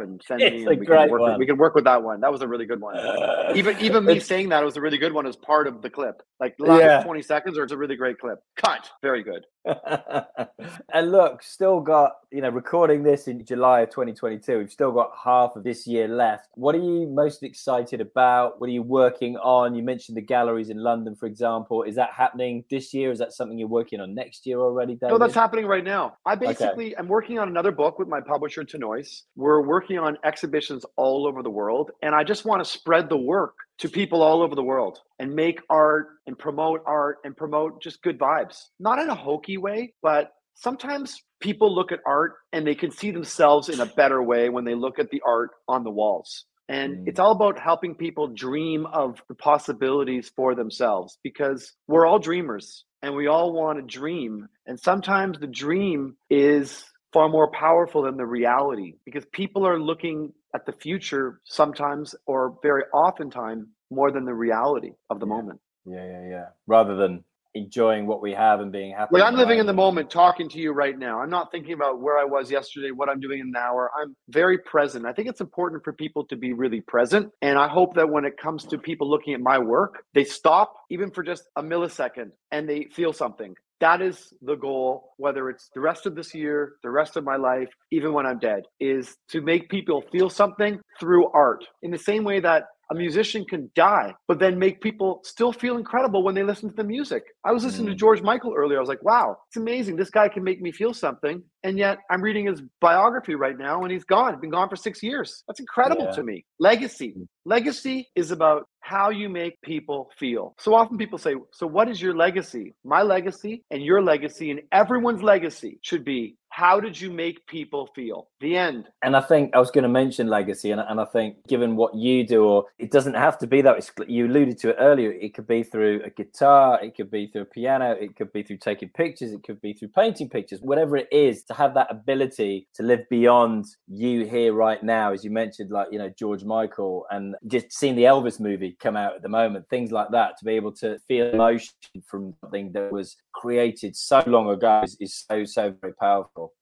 and 0.00 0.20
send 0.26 0.40
It's 0.40 0.56
me. 0.56 0.64
a 0.64 0.68
we 0.70 0.76
great 0.76 0.88
can 0.88 1.10
work. 1.10 1.20
With, 1.20 1.20
one. 1.20 1.38
we 1.38 1.46
can 1.46 1.56
work 1.58 1.74
with 1.74 1.84
that 1.84 2.02
one. 2.02 2.20
That 2.20 2.32
was 2.32 2.40
a 2.40 2.48
really 2.48 2.64
good 2.64 2.80
one. 2.80 2.96
Even 3.54 3.78
even 3.80 4.04
me 4.04 4.18
saying 4.18 4.48
that 4.48 4.62
it 4.62 4.64
was 4.66 4.76
a 4.76 4.80
really 4.80 4.98
good 4.98 5.12
one 5.12 5.26
as 5.26 5.36
part 5.36 5.66
of 5.66 5.82
the 5.82 5.90
clip. 5.90 6.22
Like 6.40 6.56
the 6.56 6.64
last 6.64 6.80
Yeah. 6.80 7.02
20 7.02 7.22
seconds, 7.22 7.58
or 7.58 7.64
it's 7.64 7.72
a 7.72 7.76
really 7.76 7.96
great 7.96 8.18
clip. 8.18 8.38
Cut. 8.56 8.90
Very 9.02 9.22
good. 9.22 9.44
and 10.92 11.10
look, 11.10 11.42
still 11.42 11.80
got, 11.80 12.12
you 12.30 12.40
know, 12.40 12.50
recording 12.50 13.02
this 13.02 13.26
in 13.26 13.44
July 13.44 13.80
of 13.80 13.90
2022. 13.90 14.58
We've 14.58 14.70
still 14.70 14.92
got 14.92 15.12
half 15.22 15.56
of 15.56 15.64
this 15.64 15.86
year 15.86 16.08
left. 16.08 16.48
What 16.54 16.74
are 16.74 16.78
you 16.80 17.06
most 17.08 17.42
excited 17.42 18.00
about? 18.00 18.60
What 18.60 18.68
are 18.68 18.72
you 18.72 18.82
working 18.82 19.36
on? 19.38 19.74
You 19.74 19.82
mentioned 19.82 20.16
the 20.16 20.22
galleries 20.22 20.70
in 20.70 20.78
London, 20.82 21.16
for 21.16 21.26
example. 21.26 21.82
Is 21.82 21.96
that 21.96 22.10
happening 22.10 22.64
this 22.70 22.94
year? 22.94 23.10
Is 23.10 23.18
that 23.18 23.32
something 23.32 23.58
you're 23.58 23.68
working 23.68 24.00
on 24.00 24.14
next 24.14 24.46
year 24.46 24.60
already, 24.60 24.94
David? 24.94 25.12
No, 25.12 25.18
that's 25.18 25.34
happening 25.34 25.66
right 25.66 25.84
now. 25.84 26.16
I 26.24 26.34
basically 26.34 26.96
I'm 26.96 27.08
working 27.08 27.38
on 27.38 27.48
another 27.48 27.72
book 27.72 27.98
with 27.98 28.08
my 28.08 28.20
publisher 28.20 28.64
teNeues. 28.64 29.22
We're 29.34 29.62
working 29.62 29.98
on 29.98 30.16
exhibitions 30.24 30.84
all 30.96 31.26
over 31.26 31.42
the 31.42 31.50
world, 31.50 31.90
and 32.02 32.14
I 32.14 32.24
just 32.24 32.44
want 32.44 32.62
to 32.62 32.70
spread 32.70 33.08
the 33.08 33.16
work 33.16 33.54
to 33.78 33.88
people 33.88 34.22
all 34.22 34.42
over 34.42 34.54
the 34.54 34.62
world 34.62 34.98
and 35.18 35.34
make 35.34 35.60
art 35.68 36.08
and 36.26 36.38
promote 36.38 36.82
art 36.86 37.18
and 37.24 37.36
promote 37.36 37.82
just 37.82 38.02
good 38.02 38.18
vibes. 38.18 38.58
Not 38.80 38.98
in 38.98 39.08
a 39.10 39.14
hokey 39.14 39.58
way, 39.58 39.94
but 40.02 40.32
sometimes 40.54 41.20
people 41.40 41.74
look 41.74 41.92
at 41.92 42.00
art 42.06 42.34
and 42.52 42.66
they 42.66 42.74
can 42.74 42.90
see 42.90 43.10
themselves 43.10 43.68
in 43.68 43.80
a 43.80 43.86
better 43.86 44.22
way 44.22 44.48
when 44.48 44.64
they 44.64 44.74
look 44.74 44.98
at 44.98 45.10
the 45.10 45.22
art 45.26 45.50
on 45.68 45.84
the 45.84 45.90
walls. 45.90 46.44
And 46.68 46.98
Mm. 46.98 47.08
it's 47.08 47.20
all 47.20 47.32
about 47.32 47.58
helping 47.60 47.94
people 47.94 48.28
dream 48.28 48.86
of 48.86 49.22
the 49.28 49.34
possibilities 49.34 50.30
for 50.34 50.54
themselves 50.54 51.18
because 51.22 51.72
we're 51.86 52.06
all 52.06 52.18
dreamers 52.18 52.84
and 53.02 53.14
we 53.14 53.26
all 53.28 53.52
want 53.52 53.78
to 53.78 53.82
dream. 54.00 54.48
And 54.66 54.80
sometimes 54.80 55.38
the 55.38 55.46
dream 55.46 56.16
is 56.30 56.84
far 57.12 57.28
more 57.28 57.50
powerful 57.52 58.02
than 58.02 58.16
the 58.16 58.26
reality 58.26 58.94
because 59.04 59.24
people 59.32 59.64
are 59.66 59.78
looking 59.78 60.32
at 60.56 60.64
the 60.66 60.72
future 60.72 61.40
sometimes 61.44 62.14
or 62.26 62.56
very 62.62 62.84
oftentimes 62.94 63.66
more 63.90 64.10
than 64.10 64.24
the 64.24 64.34
reality 64.34 64.92
of 65.10 65.20
the 65.20 65.26
Yeah. 65.26 65.36
moment. 65.36 65.60
Yeah, 65.84 66.04
yeah, 66.12 66.28
yeah. 66.34 66.46
Rather 66.66 66.96
than 66.96 67.24
enjoying 67.54 68.06
what 68.06 68.20
we 68.20 68.32
have 68.32 68.60
and 68.60 68.70
being 68.70 68.92
happy. 68.92 69.10
Like 69.14 69.22
I'm 69.22 69.34
living 69.36 69.58
in 69.58 69.66
the 69.66 69.72
moment. 69.72 70.10
talking 70.10 70.48
to 70.50 70.58
you 70.58 70.72
right 70.72 70.98
now. 70.98 71.20
I'm 71.20 71.30
not 71.30 71.50
thinking 71.50 71.72
about 71.72 72.00
where 72.00 72.18
I 72.18 72.24
was 72.24 72.50
yesterday, 72.50 72.90
what 72.90 73.08
I'm 73.08 73.20
doing 73.20 73.40
in 73.40 73.46
an 73.48 73.56
hour. 73.56 73.90
I'm 73.98 74.14
very 74.28 74.58
present. 74.58 75.06
I 75.06 75.12
think 75.14 75.28
it's 75.28 75.40
important 75.40 75.82
for 75.84 75.92
people 75.94 76.26
to 76.26 76.36
be 76.36 76.52
really 76.52 76.82
present. 76.82 77.32
And 77.40 77.58
I 77.58 77.68
hope 77.68 77.94
that 77.94 78.08
when 78.10 78.24
it 78.26 78.36
comes 78.36 78.64
to 78.66 78.78
people 78.78 79.08
looking 79.08 79.32
at 79.34 79.40
my 79.40 79.58
work, 79.58 80.04
they 80.14 80.24
stop 80.24 80.74
even 80.90 81.10
for 81.10 81.22
just 81.22 81.44
a 81.56 81.62
millisecond 81.62 82.32
and 82.50 82.68
they 82.68 82.88
feel 82.92 83.12
something. 83.14 83.54
That 83.80 84.00
is 84.00 84.32
the 84.42 84.54
goal, 84.56 85.12
whether 85.18 85.50
it's 85.50 85.70
the 85.74 85.80
rest 85.80 86.06
of 86.06 86.14
this 86.14 86.34
year, 86.34 86.76
the 86.82 86.90
rest 86.90 87.16
of 87.16 87.24
my 87.24 87.36
life, 87.36 87.68
even 87.92 88.12
when 88.14 88.24
I'm 88.26 88.38
dead, 88.38 88.62
is 88.80 89.16
to 89.30 89.40
make 89.42 89.68
people 89.68 90.02
feel 90.10 90.30
something 90.30 90.80
through 90.98 91.28
art 91.32 91.64
in 91.82 91.90
the 91.90 91.98
same 91.98 92.24
way 92.24 92.40
that 92.40 92.64
a 92.92 92.94
musician 92.94 93.44
can 93.44 93.68
die, 93.74 94.14
but 94.28 94.38
then 94.38 94.60
make 94.60 94.80
people 94.80 95.20
still 95.24 95.52
feel 95.52 95.76
incredible 95.76 96.22
when 96.22 96.36
they 96.36 96.44
listen 96.44 96.68
to 96.70 96.74
the 96.76 96.84
music. 96.84 97.24
I 97.44 97.50
was 97.50 97.64
listening 97.64 97.88
to 97.88 97.94
Mm. 97.94 97.98
George 97.98 98.22
Michael 98.22 98.54
earlier. 98.56 98.78
I 98.78 98.80
was 98.80 98.88
like, 98.88 99.02
wow, 99.02 99.36
it's 99.48 99.56
amazing. 99.56 99.96
This 99.96 100.08
guy 100.08 100.28
can 100.28 100.44
make 100.44 100.60
me 100.62 100.70
feel 100.70 100.94
something. 100.94 101.42
And 101.64 101.76
yet 101.78 101.98
I'm 102.12 102.22
reading 102.22 102.46
his 102.46 102.62
biography 102.80 103.34
right 103.34 103.58
now 103.58 103.82
and 103.82 103.90
he's 103.90 104.04
gone. 104.04 104.34
He's 104.34 104.40
been 104.40 104.50
gone 104.50 104.68
for 104.68 104.76
six 104.76 105.02
years. 105.02 105.42
That's 105.48 105.58
incredible 105.58 106.04
Yeah. 106.04 106.10
to 106.12 106.22
me. 106.22 106.44
Legacy. 106.60 107.16
Legacy 107.44 108.08
is 108.14 108.30
about 108.30 108.68
how 108.86 109.10
you 109.10 109.28
make 109.28 109.60
people 109.62 110.08
feel. 110.16 110.54
So 110.58 110.72
often 110.72 110.96
people 110.96 111.18
say, 111.18 111.34
So 111.50 111.66
what 111.66 111.88
is 111.88 112.00
your 112.00 112.14
legacy? 112.14 112.74
My 112.84 113.02
legacy 113.02 113.64
and 113.72 113.82
your 113.82 114.00
legacy 114.00 114.52
and 114.52 114.60
everyone's 114.70 115.24
legacy 115.24 115.80
should 115.82 116.04
be 116.04 116.36
how 116.56 116.80
did 116.80 116.98
you 116.98 117.12
make 117.12 117.46
people 117.46 117.86
feel? 117.94 118.28
The 118.40 118.56
end. 118.56 118.88
And 119.02 119.14
I 119.14 119.20
think 119.20 119.54
I 119.54 119.58
was 119.58 119.70
going 119.70 119.82
to 119.82 119.90
mention 119.90 120.26
legacy, 120.28 120.70
and, 120.70 120.80
and 120.80 120.98
I 120.98 121.04
think 121.04 121.46
given 121.46 121.76
what 121.76 121.94
you 121.94 122.26
do, 122.26 122.44
or 122.44 122.64
it 122.78 122.90
doesn't 122.90 123.12
have 123.12 123.36
to 123.40 123.46
be 123.46 123.60
that. 123.60 123.90
You 124.08 124.26
alluded 124.26 124.56
to 124.60 124.70
it 124.70 124.76
earlier. 124.78 125.12
It 125.12 125.34
could 125.34 125.46
be 125.46 125.62
through 125.62 126.00
a 126.02 126.08
guitar, 126.08 126.82
it 126.82 126.96
could 126.96 127.10
be 127.10 127.26
through 127.26 127.42
a 127.42 127.44
piano, 127.46 127.90
it 127.90 128.16
could 128.16 128.32
be 128.32 128.42
through 128.42 128.56
taking 128.56 128.88
pictures, 128.88 129.32
it 129.32 129.42
could 129.42 129.60
be 129.60 129.74
through 129.74 129.88
painting 129.88 130.30
pictures. 130.30 130.60
Whatever 130.62 130.96
it 130.96 131.08
is, 131.12 131.44
to 131.44 131.52
have 131.52 131.74
that 131.74 131.88
ability 131.90 132.68
to 132.76 132.82
live 132.82 133.00
beyond 133.10 133.66
you 133.86 134.24
here 134.24 134.54
right 134.54 134.82
now, 134.82 135.12
as 135.12 135.22
you 135.24 135.30
mentioned, 135.30 135.70
like 135.70 135.88
you 135.90 135.98
know 135.98 136.10
George 136.18 136.44
Michael, 136.44 137.04
and 137.10 137.34
just 137.48 137.70
seeing 137.70 137.96
the 137.96 138.04
Elvis 138.04 138.40
movie 138.40 138.75
come 138.78 138.96
out 138.96 139.14
at 139.14 139.22
the 139.22 139.28
moment, 139.28 139.68
things 139.68 139.92
like 139.92 140.08
that, 140.10 140.38
to 140.38 140.44
be 140.44 140.52
able 140.52 140.72
to 140.72 140.98
feel 141.08 141.28
emotion 141.28 141.72
from 142.06 142.34
something 142.40 142.72
that 142.72 142.92
was 142.92 143.16
created 143.34 143.96
so 143.96 144.22
long 144.26 144.50
ago 144.50 144.82
is, 144.84 144.96
is 145.00 145.24
so 145.28 145.44
so 145.44 145.74
very 145.80 145.94
powerful. 145.94 146.52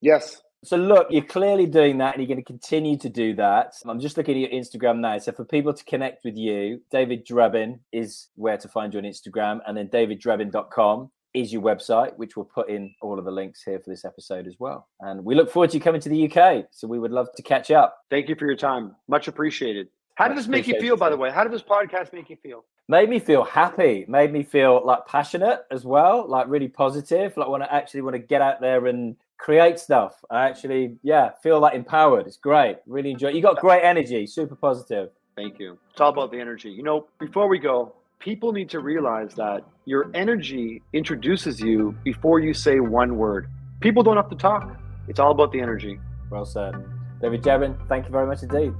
Yes. 0.00 0.40
So 0.64 0.76
look, 0.76 1.06
you're 1.10 1.24
clearly 1.24 1.66
doing 1.66 1.98
that 1.98 2.14
and 2.14 2.22
you're 2.22 2.34
going 2.34 2.44
to 2.44 2.52
continue 2.52 2.98
to 2.98 3.08
do 3.08 3.34
that. 3.36 3.74
I'm 3.86 4.00
just 4.00 4.16
looking 4.16 4.42
at 4.42 4.50
your 4.50 4.60
Instagram 4.60 4.98
now. 4.98 5.16
So 5.18 5.30
for 5.30 5.44
people 5.44 5.72
to 5.72 5.84
connect 5.84 6.24
with 6.24 6.36
you, 6.36 6.80
David 6.90 7.24
Drebin 7.24 7.78
is 7.92 8.28
where 8.34 8.56
to 8.56 8.68
find 8.68 8.92
you 8.92 8.98
on 8.98 9.04
Instagram 9.04 9.60
and 9.66 9.76
then 9.76 9.88
daviddrebin.com 9.88 11.10
is 11.34 11.52
your 11.52 11.62
website, 11.62 12.16
which 12.16 12.36
we'll 12.36 12.44
put 12.46 12.68
in 12.68 12.92
all 13.02 13.18
of 13.18 13.24
the 13.24 13.30
links 13.30 13.62
here 13.62 13.78
for 13.78 13.90
this 13.90 14.04
episode 14.04 14.46
as 14.46 14.56
well. 14.58 14.88
And 15.00 15.24
we 15.24 15.34
look 15.34 15.50
forward 15.50 15.70
to 15.70 15.76
you 15.76 15.80
coming 15.80 16.00
to 16.00 16.08
the 16.08 16.30
UK. 16.30 16.66
So 16.72 16.88
we 16.88 16.98
would 16.98 17.12
love 17.12 17.28
to 17.36 17.42
catch 17.42 17.70
up. 17.70 17.96
Thank 18.10 18.28
you 18.28 18.34
for 18.34 18.46
your 18.46 18.56
time. 18.56 18.96
Much 19.08 19.28
appreciated. 19.28 19.88
How 20.18 20.26
did 20.26 20.36
this 20.36 20.48
make 20.48 20.66
you 20.66 20.80
feel, 20.80 20.96
by 20.96 21.10
the 21.10 21.16
way? 21.16 21.30
How 21.30 21.44
did 21.44 21.52
this 21.52 21.62
podcast 21.62 22.12
make 22.12 22.28
you 22.28 22.34
feel? 22.42 22.64
Made 22.88 23.08
me 23.08 23.20
feel 23.20 23.44
happy, 23.44 24.04
made 24.08 24.32
me 24.32 24.42
feel 24.42 24.84
like 24.84 25.06
passionate 25.06 25.60
as 25.70 25.84
well, 25.84 26.26
like 26.28 26.48
really 26.48 26.66
positive. 26.66 27.36
Like 27.36 27.46
want 27.46 27.62
to 27.62 27.72
actually 27.72 28.00
want 28.00 28.14
to 28.14 28.18
get 28.18 28.42
out 28.42 28.60
there 28.60 28.84
and 28.86 29.14
create 29.36 29.78
stuff. 29.78 30.16
I 30.28 30.48
actually, 30.48 30.96
yeah, 31.04 31.30
feel 31.40 31.60
like 31.60 31.74
empowered. 31.74 32.26
It's 32.26 32.36
great. 32.36 32.78
Really 32.88 33.12
enjoy. 33.12 33.28
You 33.28 33.40
got 33.40 33.58
great 33.58 33.84
energy. 33.84 34.26
Super 34.26 34.56
positive. 34.56 35.10
Thank 35.36 35.60
you. 35.60 35.78
It's 35.92 36.00
all 36.00 36.10
about 36.10 36.32
the 36.32 36.40
energy. 36.40 36.70
You 36.70 36.82
know, 36.82 37.06
before 37.20 37.46
we 37.46 37.60
go, 37.60 37.94
people 38.18 38.50
need 38.50 38.68
to 38.70 38.80
realize 38.80 39.36
that 39.36 39.62
your 39.84 40.10
energy 40.14 40.82
introduces 40.94 41.60
you 41.60 41.96
before 42.02 42.40
you 42.40 42.54
say 42.54 42.80
one 42.80 43.16
word. 43.18 43.46
People 43.78 44.02
don't 44.02 44.16
have 44.16 44.30
to 44.30 44.36
talk. 44.36 44.80
It's 45.06 45.20
all 45.20 45.30
about 45.30 45.52
the 45.52 45.60
energy. 45.60 46.00
Well 46.28 46.44
said. 46.44 46.74
David 47.22 47.40
Drebin, 47.44 47.78
thank 47.88 48.06
you 48.06 48.10
very 48.10 48.26
much 48.26 48.42
indeed. 48.42 48.74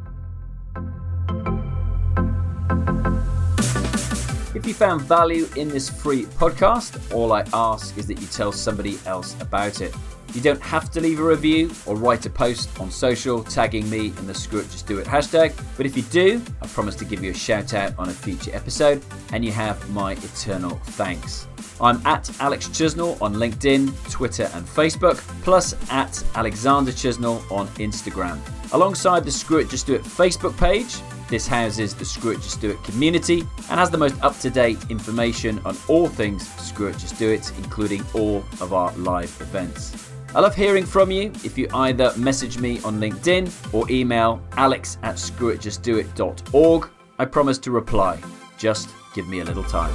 You 4.69 4.75
found 4.75 5.01
value 5.01 5.49
in 5.57 5.69
this 5.69 5.89
free 5.89 6.25
podcast, 6.25 7.15
all 7.15 7.33
I 7.33 7.43
ask 7.55 7.97
is 7.97 8.07
that 8.07 8.21
you 8.21 8.27
tell 8.27 8.53
somebody 8.53 8.99
else 9.07 9.35
about 9.41 9.81
it. 9.81 9.95
You 10.35 10.43
don't 10.43 10.61
have 10.61 10.91
to 10.91 11.01
leave 11.01 11.21
a 11.21 11.23
review 11.23 11.71
or 11.87 11.97
write 11.97 12.27
a 12.27 12.31
post 12.31 12.79
on 12.79 12.91
social 12.91 13.43
tagging 13.43 13.89
me 13.89 14.09
in 14.09 14.27
the 14.27 14.35
Screw 14.35 14.61
It 14.61 14.71
Just 14.71 14.87
Do 14.87 14.99
It 14.99 15.07
hashtag, 15.07 15.59
but 15.79 15.87
if 15.87 15.97
you 15.97 16.03
do, 16.03 16.43
I 16.61 16.67
promise 16.67 16.95
to 16.97 17.07
give 17.07 17.25
you 17.25 17.31
a 17.31 17.35
shout 17.35 17.73
out 17.73 17.99
on 17.99 18.11
a 18.11 18.13
future 18.13 18.55
episode 18.55 19.03
and 19.33 19.43
you 19.43 19.53
have 19.53 19.89
my 19.91 20.13
eternal 20.13 20.77
thanks. 20.85 21.49
I'm 21.81 22.07
at 22.07 22.31
Alex 22.39 22.69
Chisnell 22.69 23.21
on 23.23 23.37
LinkedIn, 23.37 24.11
Twitter, 24.11 24.51
and 24.53 24.67
Facebook, 24.67 25.17
plus 25.45 25.75
at 25.91 26.23
Alexander 26.35 26.93
Chisnell 26.93 27.51
on 27.51 27.69
Instagram. 27.79 28.39
Alongside 28.75 29.25
the 29.25 29.31
Screw 29.31 29.59
It 29.59 29.71
Just 29.71 29.87
Do 29.87 29.95
It 29.95 30.03
Facebook 30.03 30.59
page, 30.59 30.97
this 31.29 31.47
houses 31.47 31.95
the 31.95 32.05
Screw 32.05 32.33
It 32.33 32.41
Just 32.41 32.61
Do 32.61 32.71
It 32.71 32.83
community 32.85 33.41
and 33.41 33.79
has 33.79 33.91
the 33.91 33.99
most 33.99 34.21
up 34.23 34.39
to 34.41 34.51
date 34.51 34.79
information 34.89 35.61
on 35.65 35.77
all 35.89 36.09
things 36.09 36.49
Screw 36.57 36.89
It 36.89 36.99
Just 36.99 37.19
Do 37.19 37.31
It, 37.31 37.53
including 37.59 38.05
all 38.15 38.39
of 38.61 38.73
our 38.73 38.93
live 38.97 39.37
events. 39.41 40.11
I 40.35 40.41
love 40.41 40.55
hearing 40.55 40.85
from 40.85 41.11
you 41.11 41.33
if 41.43 41.57
you 41.57 41.69
either 41.73 42.13
message 42.17 42.59
me 42.59 42.81
on 42.83 43.01
LinkedIn 43.01 43.75
or 43.75 43.91
email 43.91 44.43
alex 44.53 44.99
at 45.03 45.17
screwitjustdoit.org. 45.17 46.89
I 47.19 47.25
promise 47.25 47.59
to 47.59 47.71
reply. 47.71 48.21
Just 48.59 48.91
give 49.15 49.27
me 49.27 49.41
a 49.41 49.45
little 49.45 49.65
time. 49.65 49.95